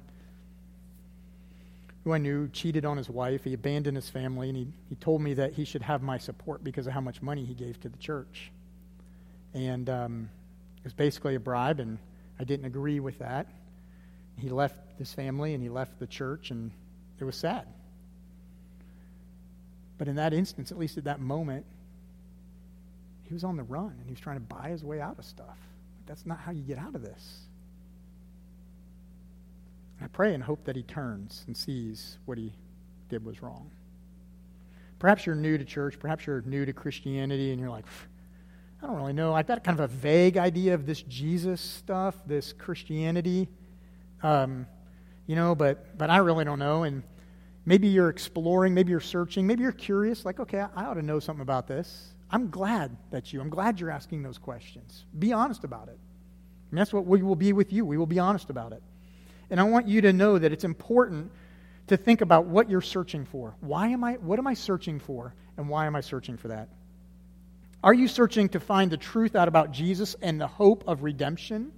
who 2.04 2.12
I 2.12 2.18
knew 2.18 2.48
cheated 2.48 2.84
on 2.84 2.96
his 2.96 3.08
wife. 3.08 3.44
He 3.44 3.54
abandoned 3.54 3.96
his 3.96 4.08
family, 4.08 4.48
and 4.48 4.56
he, 4.56 4.66
he 4.88 4.94
told 4.96 5.20
me 5.20 5.34
that 5.34 5.52
he 5.52 5.64
should 5.64 5.82
have 5.82 6.02
my 6.02 6.18
support 6.18 6.64
because 6.64 6.86
of 6.86 6.92
how 6.92 7.00
much 7.00 7.20
money 7.22 7.44
he 7.44 7.54
gave 7.54 7.80
to 7.80 7.88
the 7.88 7.98
church. 7.98 8.50
And 9.54 9.88
um, 9.90 10.30
it 10.78 10.84
was 10.84 10.94
basically 10.94 11.34
a 11.34 11.40
bribe, 11.40 11.80
and 11.80 11.98
I 12.38 12.44
didn't 12.44 12.66
agree 12.66 13.00
with 13.00 13.18
that. 13.18 13.46
He 14.38 14.48
left 14.48 14.78
his 14.98 15.12
family 15.12 15.54
and 15.54 15.62
he 15.62 15.68
left 15.68 15.98
the 15.98 16.06
church, 16.06 16.50
and 16.50 16.70
it 17.18 17.24
was 17.24 17.36
sad. 17.36 17.66
But 19.98 20.08
in 20.08 20.16
that 20.16 20.32
instance, 20.32 20.72
at 20.72 20.78
least 20.78 20.96
at 20.96 21.04
that 21.04 21.20
moment, 21.20 21.66
he 23.24 23.34
was 23.34 23.44
on 23.44 23.56
the 23.56 23.62
run 23.62 23.94
and 23.98 24.06
he 24.06 24.10
was 24.12 24.18
trying 24.18 24.38
to 24.38 24.40
buy 24.40 24.70
his 24.70 24.82
way 24.82 25.00
out 25.00 25.18
of 25.18 25.24
stuff. 25.24 25.58
That's 26.06 26.24
not 26.24 26.40
how 26.40 26.52
you 26.52 26.62
get 26.62 26.78
out 26.78 26.94
of 26.94 27.02
this. 27.02 27.40
I 30.02 30.06
pray 30.06 30.34
and 30.34 30.42
hope 30.42 30.64
that 30.64 30.74
he 30.74 30.82
turns 30.82 31.44
and 31.46 31.56
sees 31.56 32.16
what 32.24 32.38
he 32.38 32.52
did 33.10 33.24
was 33.24 33.42
wrong. 33.42 33.70
Perhaps 34.98 35.26
you're 35.26 35.36
new 35.36 35.58
to 35.58 35.64
church. 35.64 35.98
Perhaps 35.98 36.26
you're 36.26 36.40
new 36.42 36.64
to 36.64 36.72
Christianity 36.72 37.52
and 37.52 37.60
you're 37.60 37.70
like, 37.70 37.84
I 38.82 38.86
don't 38.86 38.96
really 38.96 39.12
know. 39.12 39.34
I've 39.34 39.46
got 39.46 39.62
kind 39.62 39.78
of 39.78 39.84
a 39.84 39.92
vague 39.92 40.36
idea 40.36 40.74
of 40.74 40.86
this 40.86 41.02
Jesus 41.02 41.60
stuff, 41.60 42.14
this 42.26 42.52
Christianity. 42.52 43.48
Um, 44.22 44.66
you 45.26 45.36
know, 45.36 45.54
but, 45.54 45.96
but 45.98 46.10
I 46.10 46.18
really 46.18 46.44
don't 46.44 46.58
know. 46.58 46.82
And 46.82 47.02
Maybe 47.66 47.88
you're 47.88 48.08
exploring, 48.08 48.74
maybe 48.74 48.90
you're 48.90 49.00
searching, 49.00 49.46
maybe 49.46 49.62
you're 49.62 49.72
curious, 49.72 50.24
like, 50.24 50.40
okay, 50.40 50.64
I 50.74 50.84
ought 50.86 50.94
to 50.94 51.02
know 51.02 51.20
something 51.20 51.42
about 51.42 51.66
this. 51.66 52.14
I'm 52.30 52.50
glad 52.50 52.96
that 53.10 53.32
you, 53.32 53.40
I'm 53.40 53.50
glad 53.50 53.80
you're 53.80 53.90
asking 53.90 54.22
those 54.22 54.38
questions. 54.38 55.04
Be 55.18 55.32
honest 55.32 55.64
about 55.64 55.88
it. 55.88 55.98
And 56.70 56.78
that's 56.78 56.92
what 56.92 57.04
we 57.04 57.22
will 57.22 57.36
be 57.36 57.52
with 57.52 57.72
you. 57.72 57.84
We 57.84 57.98
will 57.98 58.06
be 58.06 58.18
honest 58.18 58.50
about 58.50 58.72
it. 58.72 58.82
And 59.50 59.60
I 59.60 59.64
want 59.64 59.88
you 59.88 60.00
to 60.02 60.12
know 60.12 60.38
that 60.38 60.52
it's 60.52 60.64
important 60.64 61.32
to 61.88 61.96
think 61.96 62.20
about 62.22 62.46
what 62.46 62.70
you're 62.70 62.80
searching 62.80 63.24
for. 63.24 63.54
Why 63.60 63.88
am 63.88 64.04
I, 64.04 64.14
what 64.14 64.38
am 64.38 64.46
I 64.46 64.54
searching 64.54 65.00
for? 65.00 65.34
And 65.56 65.68
why 65.68 65.86
am 65.86 65.96
I 65.96 66.00
searching 66.00 66.36
for 66.36 66.48
that? 66.48 66.68
Are 67.82 67.94
you 67.94 68.08
searching 68.08 68.48
to 68.50 68.60
find 68.60 68.90
the 68.90 68.96
truth 68.96 69.34
out 69.34 69.48
about 69.48 69.72
Jesus 69.72 70.16
and 70.20 70.40
the 70.40 70.46
hope 70.46 70.84
of 70.86 71.02
redemption? 71.02 71.72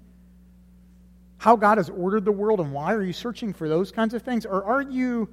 How 1.39 1.57
God 1.57 1.79
has 1.79 1.89
ordered 1.89 2.25
the 2.25 2.33
world 2.33 2.61
and 2.61 2.73
why 2.73 2.95
are 2.95 3.03
you 3.03 3.13
searching 3.13 3.53
for 3.53 3.69
those 3.69 3.93
kinds 3.93 4.15
of 4.15 4.23
things? 4.23 4.47
Or 4.47 4.65
are 4.65 4.83
you 4.83 5.29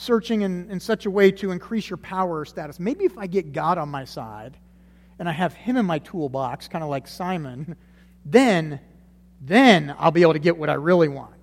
searching 0.00 0.42
in, 0.42 0.70
in 0.70 0.80
such 0.80 1.06
a 1.06 1.10
way 1.10 1.30
to 1.30 1.50
increase 1.50 1.88
your 1.88 1.96
power 1.98 2.40
or 2.40 2.44
status. 2.44 2.80
Maybe 2.80 3.04
if 3.04 3.18
I 3.18 3.26
get 3.26 3.52
God 3.52 3.78
on 3.78 3.88
my 3.88 4.04
side 4.04 4.56
and 5.18 5.28
I 5.28 5.32
have 5.32 5.52
him 5.52 5.76
in 5.76 5.84
my 5.84 5.98
toolbox, 5.98 6.68
kind 6.68 6.82
of 6.82 6.90
like 6.90 7.06
Simon, 7.06 7.76
then, 8.24 8.80
then 9.40 9.94
I'll 9.98 10.10
be 10.10 10.22
able 10.22 10.32
to 10.32 10.38
get 10.38 10.56
what 10.56 10.70
I 10.70 10.74
really 10.74 11.08
want. 11.08 11.34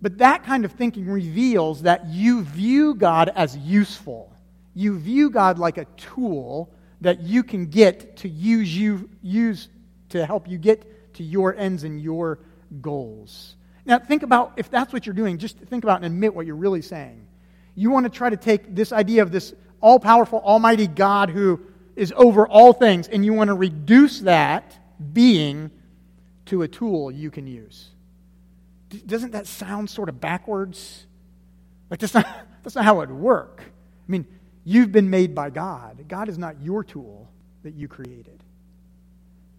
But 0.00 0.18
that 0.18 0.44
kind 0.44 0.64
of 0.64 0.72
thinking 0.72 1.06
reveals 1.06 1.82
that 1.82 2.06
you 2.06 2.42
view 2.42 2.94
God 2.94 3.30
as 3.34 3.56
useful. 3.56 4.32
You 4.74 4.96
view 4.98 5.30
God 5.30 5.58
like 5.58 5.76
a 5.76 5.86
tool 5.96 6.70
that 7.00 7.20
you 7.20 7.42
can 7.42 7.66
get 7.66 8.18
to 8.18 8.28
use 8.28 8.76
you 8.76 9.08
use 9.22 9.68
to 10.10 10.24
help 10.24 10.48
you 10.48 10.58
get 10.58 11.14
to 11.14 11.22
your 11.22 11.54
ends 11.54 11.84
and 11.84 12.00
your 12.00 12.38
goals. 12.80 13.56
Now, 13.84 13.98
think 13.98 14.22
about 14.22 14.54
if 14.56 14.70
that's 14.70 14.92
what 14.92 15.06
you're 15.06 15.14
doing, 15.14 15.38
just 15.38 15.58
think 15.58 15.84
about 15.84 15.96
and 15.96 16.06
admit 16.06 16.34
what 16.34 16.46
you're 16.46 16.56
really 16.56 16.82
saying. 16.82 17.26
You 17.74 17.90
want 17.90 18.04
to 18.04 18.10
try 18.10 18.28
to 18.28 18.36
take 18.36 18.74
this 18.74 18.92
idea 18.92 19.22
of 19.22 19.30
this 19.30 19.54
all 19.80 19.98
powerful, 20.00 20.40
almighty 20.40 20.86
God 20.86 21.30
who 21.30 21.60
is 21.96 22.12
over 22.16 22.46
all 22.46 22.72
things, 22.72 23.08
and 23.08 23.24
you 23.24 23.32
want 23.32 23.48
to 23.48 23.54
reduce 23.54 24.20
that 24.20 24.78
being 25.12 25.70
to 26.46 26.62
a 26.62 26.68
tool 26.68 27.10
you 27.10 27.30
can 27.30 27.46
use. 27.46 27.88
Doesn't 29.06 29.32
that 29.32 29.46
sound 29.46 29.90
sort 29.90 30.08
of 30.08 30.20
backwards? 30.20 31.06
Like, 31.90 32.00
that's 32.00 32.14
not, 32.14 32.26
that's 32.62 32.74
not 32.74 32.84
how 32.84 33.00
it 33.00 33.08
would 33.08 33.18
work. 33.18 33.62
I 33.62 34.10
mean, 34.10 34.26
you've 34.68 34.92
been 34.92 35.08
made 35.08 35.34
by 35.34 35.48
God. 35.48 36.04
God 36.08 36.28
is 36.28 36.36
not 36.36 36.60
your 36.60 36.84
tool 36.84 37.26
that 37.62 37.74
you 37.74 37.88
created. 37.88 38.44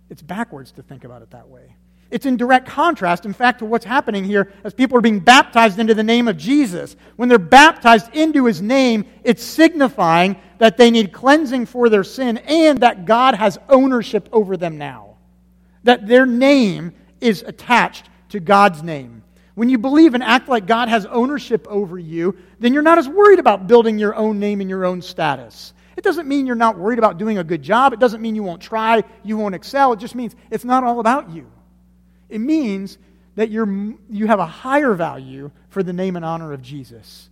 It's 0.09 0.21
backwards 0.21 0.71
to 0.73 0.83
think 0.83 1.03
about 1.03 1.23
it 1.23 1.31
that 1.31 1.49
way. 1.49 1.75
It's 2.11 2.27
in 2.27 2.37
direct 2.37 2.67
contrast, 2.67 3.25
in 3.25 3.33
fact, 3.33 3.59
to 3.59 3.65
what's 3.65 3.85
happening 3.85 4.23
here 4.23 4.51
as 4.63 4.73
people 4.73 4.97
are 4.97 5.01
being 5.01 5.19
baptized 5.19 5.79
into 5.79 5.95
the 5.95 6.03
name 6.03 6.27
of 6.27 6.37
Jesus. 6.37 6.95
When 7.15 7.27
they're 7.27 7.39
baptized 7.39 8.13
into 8.15 8.45
his 8.45 8.61
name, 8.61 9.05
it's 9.23 9.43
signifying 9.43 10.35
that 10.59 10.77
they 10.77 10.91
need 10.91 11.11
cleansing 11.11 11.65
for 11.65 11.89
their 11.89 12.03
sin 12.03 12.37
and 12.37 12.79
that 12.79 13.05
God 13.05 13.33
has 13.35 13.57
ownership 13.67 14.29
over 14.31 14.57
them 14.57 14.77
now. 14.77 15.17
That 15.83 16.07
their 16.07 16.25
name 16.25 16.93
is 17.19 17.43
attached 17.43 18.09
to 18.29 18.39
God's 18.39 18.83
name. 18.83 19.23
When 19.55 19.69
you 19.69 19.77
believe 19.77 20.13
and 20.13 20.23
act 20.23 20.47
like 20.47 20.67
God 20.67 20.89
has 20.89 21.05
ownership 21.05 21.67
over 21.67 21.97
you, 21.97 22.37
then 22.59 22.73
you're 22.73 22.83
not 22.83 22.97
as 22.97 23.07
worried 23.09 23.39
about 23.39 23.67
building 23.67 23.99
your 23.99 24.15
own 24.15 24.39
name 24.39 24.61
and 24.61 24.69
your 24.69 24.85
own 24.85 25.01
status. 25.01 25.73
It 25.97 26.03
doesn't 26.03 26.27
mean 26.27 26.45
you're 26.45 26.55
not 26.55 26.77
worried 26.77 26.99
about 26.99 27.17
doing 27.17 27.37
a 27.37 27.43
good 27.43 27.61
job. 27.61 27.91
It 27.91 27.99
doesn't 27.99 28.21
mean 28.21 28.35
you 28.35 28.43
won't 28.43 28.61
try, 28.61 29.03
you 29.23 29.35
won't 29.37 29.55
excel. 29.55 29.91
It 29.93 29.99
just 29.99 30.15
means 30.15 30.35
it's 30.49 30.63
not 30.63 30.83
all 30.83 30.99
about 30.99 31.29
you. 31.31 31.51
It 32.29 32.39
means 32.39 32.97
that 33.35 33.49
you're, 33.49 33.67
you 34.09 34.27
have 34.27 34.39
a 34.39 34.45
higher 34.45 34.93
value 34.93 35.51
for 35.69 35.83
the 35.83 35.93
name 35.93 36.15
and 36.15 36.23
honor 36.23 36.53
of 36.53 36.61
Jesus 36.61 37.29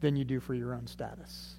than 0.00 0.16
you 0.16 0.24
do 0.24 0.40
for 0.40 0.54
your 0.54 0.74
own 0.74 0.86
status. 0.86 1.54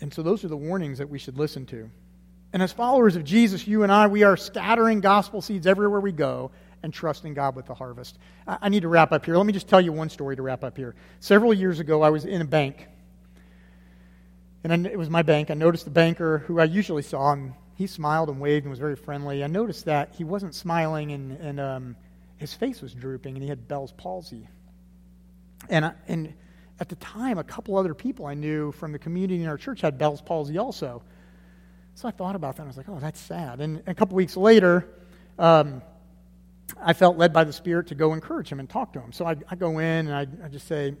And 0.00 0.12
so 0.12 0.22
those 0.22 0.44
are 0.44 0.48
the 0.48 0.56
warnings 0.56 0.98
that 0.98 1.08
we 1.08 1.18
should 1.18 1.38
listen 1.38 1.64
to. 1.66 1.88
And 2.52 2.62
as 2.62 2.72
followers 2.72 3.16
of 3.16 3.24
Jesus, 3.24 3.66
you 3.66 3.82
and 3.82 3.90
I, 3.90 4.06
we 4.06 4.24
are 4.24 4.36
scattering 4.36 5.00
gospel 5.00 5.40
seeds 5.40 5.66
everywhere 5.66 6.00
we 6.00 6.12
go 6.12 6.50
and 6.82 6.92
trusting 6.92 7.34
God 7.34 7.56
with 7.56 7.66
the 7.66 7.74
harvest. 7.74 8.18
I 8.46 8.68
need 8.68 8.82
to 8.82 8.88
wrap 8.88 9.12
up 9.12 9.24
here. 9.24 9.36
Let 9.36 9.46
me 9.46 9.52
just 9.52 9.68
tell 9.68 9.80
you 9.80 9.92
one 9.92 10.10
story 10.10 10.36
to 10.36 10.42
wrap 10.42 10.64
up 10.64 10.76
here. 10.76 10.94
Several 11.20 11.54
years 11.54 11.80
ago, 11.80 12.02
I 12.02 12.10
was 12.10 12.24
in 12.24 12.42
a 12.42 12.44
bank. 12.44 12.88
And 14.64 14.86
it 14.86 14.98
was 14.98 15.08
my 15.08 15.22
bank. 15.22 15.50
I 15.50 15.54
noticed 15.54 15.84
the 15.84 15.90
banker 15.90 16.38
who 16.38 16.60
I 16.60 16.64
usually 16.64 17.02
saw, 17.02 17.32
and 17.32 17.54
he 17.74 17.86
smiled 17.86 18.28
and 18.28 18.40
waved 18.40 18.64
and 18.64 18.70
was 18.70 18.78
very 18.78 18.96
friendly. 18.96 19.42
I 19.42 19.46
noticed 19.46 19.86
that 19.86 20.14
he 20.16 20.24
wasn't 20.24 20.54
smiling 20.54 21.12
and, 21.12 21.32
and 21.32 21.60
um, 21.60 21.96
his 22.36 22.54
face 22.54 22.80
was 22.80 22.94
drooping 22.94 23.34
and 23.34 23.42
he 23.42 23.48
had 23.48 23.66
Bell's 23.66 23.92
palsy. 23.92 24.48
And, 25.68 25.86
I, 25.86 25.92
and 26.06 26.32
at 26.80 26.88
the 26.88 26.96
time, 26.96 27.38
a 27.38 27.44
couple 27.44 27.76
other 27.76 27.94
people 27.94 28.26
I 28.26 28.34
knew 28.34 28.72
from 28.72 28.92
the 28.92 28.98
community 28.98 29.42
in 29.42 29.48
our 29.48 29.56
church 29.56 29.80
had 29.80 29.98
Bell's 29.98 30.20
palsy 30.20 30.58
also. 30.58 31.02
So 31.94 32.08
I 32.08 32.10
thought 32.10 32.36
about 32.36 32.56
that 32.56 32.62
and 32.62 32.68
I 32.68 32.70
was 32.70 32.76
like, 32.76 32.88
oh, 32.88 32.98
that's 32.98 33.20
sad. 33.20 33.60
And 33.60 33.82
a 33.86 33.94
couple 33.94 34.16
weeks 34.16 34.36
later, 34.36 34.88
um, 35.38 35.82
I 36.80 36.92
felt 36.94 37.16
led 37.16 37.32
by 37.32 37.44
the 37.44 37.52
Spirit 37.52 37.88
to 37.88 37.94
go 37.94 38.12
encourage 38.12 38.48
him 38.48 38.60
and 38.60 38.68
talk 38.68 38.92
to 38.94 39.00
him. 39.00 39.12
So 39.12 39.26
I, 39.26 39.36
I 39.50 39.56
go 39.56 39.78
in 39.78 40.08
and 40.08 40.14
I, 40.14 40.26
I, 40.44 40.48
just 40.48 40.66
say, 40.66 40.94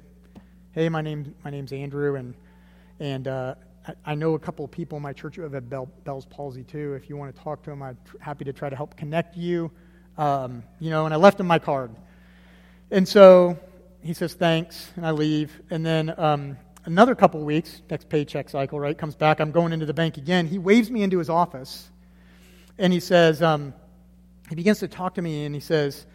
hey, 0.72 0.88
my, 0.88 1.00
name, 1.00 1.34
my 1.44 1.50
name's 1.50 1.72
Andrew, 1.72 2.16
and, 2.16 2.34
and 3.00 3.26
uh, 3.26 3.54
I, 3.86 4.12
I, 4.12 4.14
know 4.14 4.34
a 4.34 4.38
couple 4.38 4.64
of 4.64 4.70
people 4.70 4.96
in 4.96 5.02
my 5.02 5.12
church 5.12 5.36
who 5.36 5.42
have 5.42 5.70
Bell, 5.70 5.88
Bell's 6.04 6.26
palsy 6.26 6.62
too. 6.62 6.94
If 6.94 7.08
you 7.08 7.16
want 7.16 7.34
to 7.34 7.42
talk 7.42 7.62
to 7.64 7.70
them, 7.70 7.82
I'm 7.82 7.96
happy 8.20 8.44
to 8.44 8.52
try 8.52 8.68
to 8.68 8.76
help 8.76 8.96
connect 8.96 9.36
you. 9.36 9.70
Um, 10.18 10.62
you 10.78 10.90
know, 10.90 11.06
and 11.06 11.14
I 11.14 11.16
left 11.16 11.40
him 11.40 11.46
my 11.46 11.58
card. 11.58 11.90
And 12.90 13.08
so 13.08 13.58
he 14.02 14.12
says, 14.12 14.34
thanks, 14.34 14.90
and 14.96 15.06
I 15.06 15.12
leave. 15.12 15.58
And 15.70 15.84
then 15.86 16.12
um, 16.18 16.58
another 16.84 17.14
couple 17.14 17.40
weeks, 17.44 17.82
next 17.90 18.08
paycheck 18.08 18.48
cycle, 18.48 18.78
right, 18.78 18.96
comes 18.96 19.14
back. 19.14 19.40
I'm 19.40 19.52
going 19.52 19.72
into 19.72 19.86
the 19.86 19.94
bank 19.94 20.16
again. 20.16 20.46
He 20.46 20.58
waves 20.58 20.90
me 20.90 21.02
into 21.02 21.18
his 21.18 21.30
office, 21.30 21.90
and 22.78 22.92
he 22.92 23.00
says, 23.00 23.42
um, 23.42 23.74
he 24.48 24.54
begins 24.54 24.80
to 24.80 24.88
talk 24.88 25.14
to 25.14 25.22
me, 25.22 25.44
and 25.44 25.54
he 25.54 25.60
says, 25.60 26.06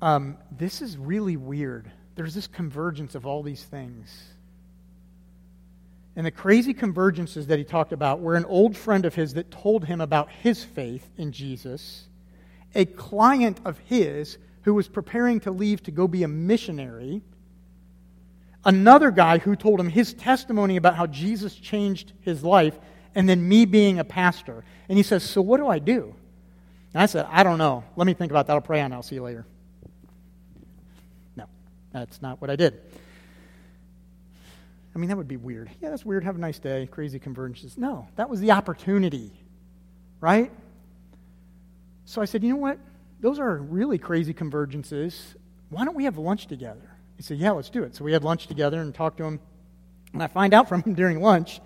um, 0.00 0.36
This 0.50 0.82
is 0.82 0.96
really 0.96 1.36
weird. 1.36 1.90
There's 2.14 2.34
this 2.34 2.46
convergence 2.46 3.14
of 3.14 3.26
all 3.26 3.42
these 3.42 3.64
things. 3.64 4.34
And 6.16 6.24
the 6.24 6.30
crazy 6.30 6.72
convergences 6.72 7.46
that 7.48 7.58
he 7.58 7.64
talked 7.64 7.92
about 7.92 8.20
were 8.20 8.36
an 8.36 8.44
old 8.44 8.76
friend 8.76 9.04
of 9.04 9.16
his 9.16 9.34
that 9.34 9.50
told 9.50 9.84
him 9.84 10.00
about 10.00 10.30
his 10.30 10.62
faith 10.62 11.10
in 11.16 11.32
Jesus, 11.32 12.06
a 12.74 12.84
client 12.84 13.60
of 13.64 13.78
his 13.78 14.38
who 14.62 14.74
was 14.74 14.86
preparing 14.86 15.40
to 15.40 15.50
leave 15.50 15.82
to 15.82 15.90
go 15.90 16.06
be 16.06 16.22
a 16.22 16.28
missionary 16.28 17.22
another 18.64 19.10
guy 19.10 19.38
who 19.38 19.56
told 19.56 19.80
him 19.80 19.88
his 19.88 20.14
testimony 20.14 20.76
about 20.76 20.96
how 20.96 21.06
Jesus 21.06 21.54
changed 21.54 22.12
his 22.20 22.42
life, 22.42 22.78
and 23.14 23.28
then 23.28 23.46
me 23.48 23.64
being 23.64 23.98
a 23.98 24.04
pastor. 24.04 24.64
And 24.88 24.98
he 24.98 25.02
says, 25.02 25.22
So 25.22 25.40
what 25.40 25.58
do 25.58 25.68
I 25.68 25.78
do? 25.78 26.14
And 26.92 27.02
I 27.02 27.06
said, 27.06 27.26
I 27.30 27.42
don't 27.42 27.58
know. 27.58 27.84
Let 27.96 28.06
me 28.06 28.14
think 28.14 28.30
about 28.30 28.46
that. 28.46 28.52
I'll 28.52 28.60
pray 28.60 28.80
on 28.80 28.92
it. 28.92 28.94
I'll 28.94 29.02
see 29.02 29.16
you 29.16 29.22
later. 29.22 29.46
No, 31.36 31.46
that's 31.92 32.22
not 32.22 32.40
what 32.40 32.50
I 32.50 32.56
did. 32.56 32.80
I 34.94 34.98
mean, 34.98 35.08
that 35.08 35.16
would 35.16 35.28
be 35.28 35.36
weird. 35.36 35.70
Yeah, 35.80 35.90
that's 35.90 36.04
weird. 36.04 36.22
Have 36.22 36.36
a 36.36 36.40
nice 36.40 36.60
day. 36.60 36.88
Crazy 36.90 37.18
convergences. 37.18 37.76
No, 37.76 38.06
that 38.14 38.30
was 38.30 38.40
the 38.40 38.52
opportunity, 38.52 39.32
right? 40.20 40.52
So 42.04 42.22
I 42.22 42.26
said, 42.26 42.44
you 42.44 42.50
know 42.50 42.60
what? 42.60 42.78
Those 43.20 43.40
are 43.40 43.56
really 43.56 43.98
crazy 43.98 44.32
convergences. 44.32 45.34
Why 45.70 45.84
don't 45.84 45.96
we 45.96 46.04
have 46.04 46.16
lunch 46.16 46.46
together? 46.46 46.93
He 47.16 47.22
said, 47.22 47.38
Yeah, 47.38 47.52
let's 47.52 47.70
do 47.70 47.82
it. 47.82 47.94
So 47.94 48.04
we 48.04 48.12
had 48.12 48.24
lunch 48.24 48.46
together 48.46 48.80
and 48.80 48.94
talked 48.94 49.18
to 49.18 49.24
him. 49.24 49.40
And 50.12 50.22
I 50.22 50.26
find 50.26 50.54
out 50.54 50.68
from 50.68 50.82
him 50.82 50.94
during 50.94 51.20
lunch 51.20 51.60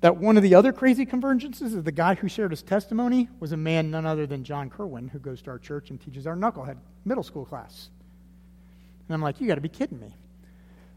that 0.00 0.16
one 0.16 0.36
of 0.36 0.42
the 0.42 0.54
other 0.54 0.72
crazy 0.72 1.06
convergences 1.06 1.62
is 1.62 1.82
the 1.82 1.92
guy 1.92 2.14
who 2.14 2.28
shared 2.28 2.50
his 2.50 2.62
testimony 2.62 3.28
was 3.40 3.52
a 3.52 3.56
man 3.56 3.90
none 3.90 4.04
other 4.04 4.26
than 4.26 4.44
John 4.44 4.68
Kerwin, 4.68 5.08
who 5.08 5.18
goes 5.18 5.40
to 5.42 5.50
our 5.50 5.58
church 5.58 5.90
and 5.90 6.00
teaches 6.00 6.26
our 6.26 6.36
knucklehead 6.36 6.76
middle 7.04 7.22
school 7.22 7.44
class. 7.44 7.88
And 9.08 9.14
I'm 9.14 9.22
like, 9.22 9.40
You 9.40 9.46
got 9.46 9.56
to 9.56 9.60
be 9.60 9.68
kidding 9.68 10.00
me. 10.00 10.14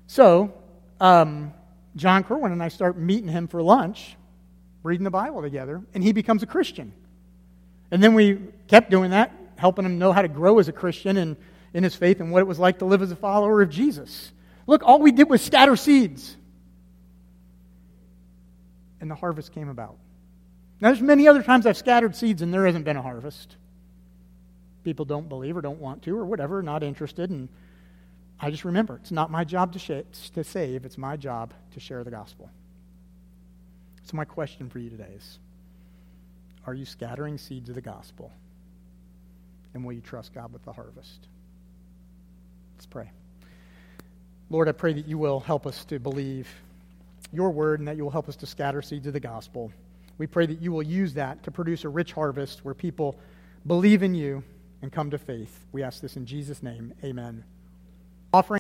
So, 0.08 0.54
um, 1.00 1.54
John 1.96 2.24
Kerwin 2.24 2.52
and 2.52 2.62
I 2.62 2.68
start 2.68 2.98
meeting 2.98 3.28
him 3.28 3.48
for 3.48 3.62
lunch, 3.62 4.16
reading 4.84 5.04
the 5.04 5.12
Bible 5.12 5.42
together, 5.42 5.82
and 5.94 6.04
he 6.04 6.14
becomes 6.14 6.44
a 6.44 6.46
Christian. 6.46 6.94
And 7.92 8.04
then 8.04 8.14
we 8.14 8.40
kept 8.68 8.92
doing 8.92 9.12
that, 9.12 9.34
helping 9.56 9.86
him 9.86 9.98
know 9.98 10.12
how 10.12 10.22
to 10.22 10.28
grow 10.28 10.60
as 10.60 10.68
a 10.68 10.72
Christian 10.72 11.18
and 11.18 11.36
in 11.74 11.84
his 11.84 11.96
faith 11.96 12.20
and 12.20 12.32
what 12.32 12.40
it 12.40 12.48
was 12.48 12.60
like 12.60 12.80
to 12.80 12.86
live 12.86 13.02
as 13.02 13.12
a 13.12 13.16
follower 13.16 13.62
of 13.62 13.70
Jesus. 13.70 14.32
Look, 14.66 14.84
all 14.84 15.00
we 15.00 15.12
did 15.12 15.30
was 15.30 15.42
scatter 15.42 15.76
seeds. 15.76 16.36
And 19.00 19.10
the 19.10 19.16
harvest 19.16 19.54
came 19.54 19.70
about. 19.70 19.98
Now, 20.80 20.90
there's 20.90 21.02
many 21.02 21.28
other 21.28 21.42
times 21.42 21.66
I've 21.66 21.78
scattered 21.78 22.16
seeds 22.16 22.42
and 22.42 22.54
there 22.54 22.66
hasn't 22.66 22.86
been 22.86 22.98
a 22.98 23.02
harvest. 23.02 23.56
People 24.84 25.06
don't 25.06 25.28
believe 25.28 25.58
or 25.58 25.62
don't 25.62 25.80
want 25.80 26.04
to 26.04 26.18
or 26.18 26.26
whatever, 26.26 26.62
not 26.62 26.84
interested. 26.84 27.30
And 27.30 27.50
I 28.40 28.52
just 28.52 28.66
remember 28.66 28.98
it's 28.98 29.12
not 29.12 29.32
my 29.32 29.44
job 29.44 29.74
to, 29.74 29.80
sh- 29.80 30.30
to 30.34 30.44
save, 30.44 30.86
it's 30.86 30.98
my 30.98 31.18
job 31.18 31.54
to 31.74 31.80
share 31.80 32.04
the 32.04 32.12
gospel. 32.12 32.50
So, 34.04 34.16
my 34.16 34.26
question 34.26 34.70
for 34.70 34.80
you 34.80 34.90
today 34.90 35.12
is 35.16 35.40
Are 36.66 36.74
you 36.74 36.86
scattering 36.86 37.38
seeds 37.38 37.70
of 37.70 37.76
the 37.76 37.82
gospel? 37.82 38.32
And 39.74 39.84
will 39.84 39.94
you 39.94 40.02
trust 40.02 40.34
God 40.34 40.54
with 40.54 40.64
the 40.64 40.72
harvest? 40.72 41.28
Let's 42.78 42.86
pray. 42.86 43.10
Lord, 44.52 44.70
I 44.70 44.72
pray 44.72 44.94
that 44.94 45.08
you 45.08 45.18
will 45.18 45.40
help 45.40 45.66
us 45.66 45.84
to 45.86 45.98
believe 46.00 46.48
your 47.34 47.50
word 47.50 47.80
and 47.80 47.88
that 47.88 47.98
you 47.98 48.04
will 48.04 48.12
help 48.12 48.30
us 48.30 48.36
to 48.36 48.46
scatter 48.46 48.84
seeds 48.84 49.08
of 49.08 49.14
the 49.14 49.20
gospel. 49.20 49.72
We 50.20 50.28
pray 50.28 50.46
that 50.46 50.62
you 50.62 50.72
will 50.72 50.84
use 50.84 51.16
that 51.16 51.42
to 51.42 51.50
produce 51.50 51.86
a 51.86 51.90
rich 51.90 52.14
harvest 52.14 52.64
where 52.64 52.76
people 52.76 53.18
believe 53.66 54.04
in 54.04 54.14
you 54.14 54.44
and 54.84 54.92
come 54.92 55.10
to 55.10 55.18
faith. 55.18 55.66
We 55.72 55.82
ask 55.82 56.02
this 56.02 56.18
in 56.18 56.28
Jesus' 56.28 56.62
name. 56.62 56.94
Amen. 57.04 57.44
Offering 58.32 58.56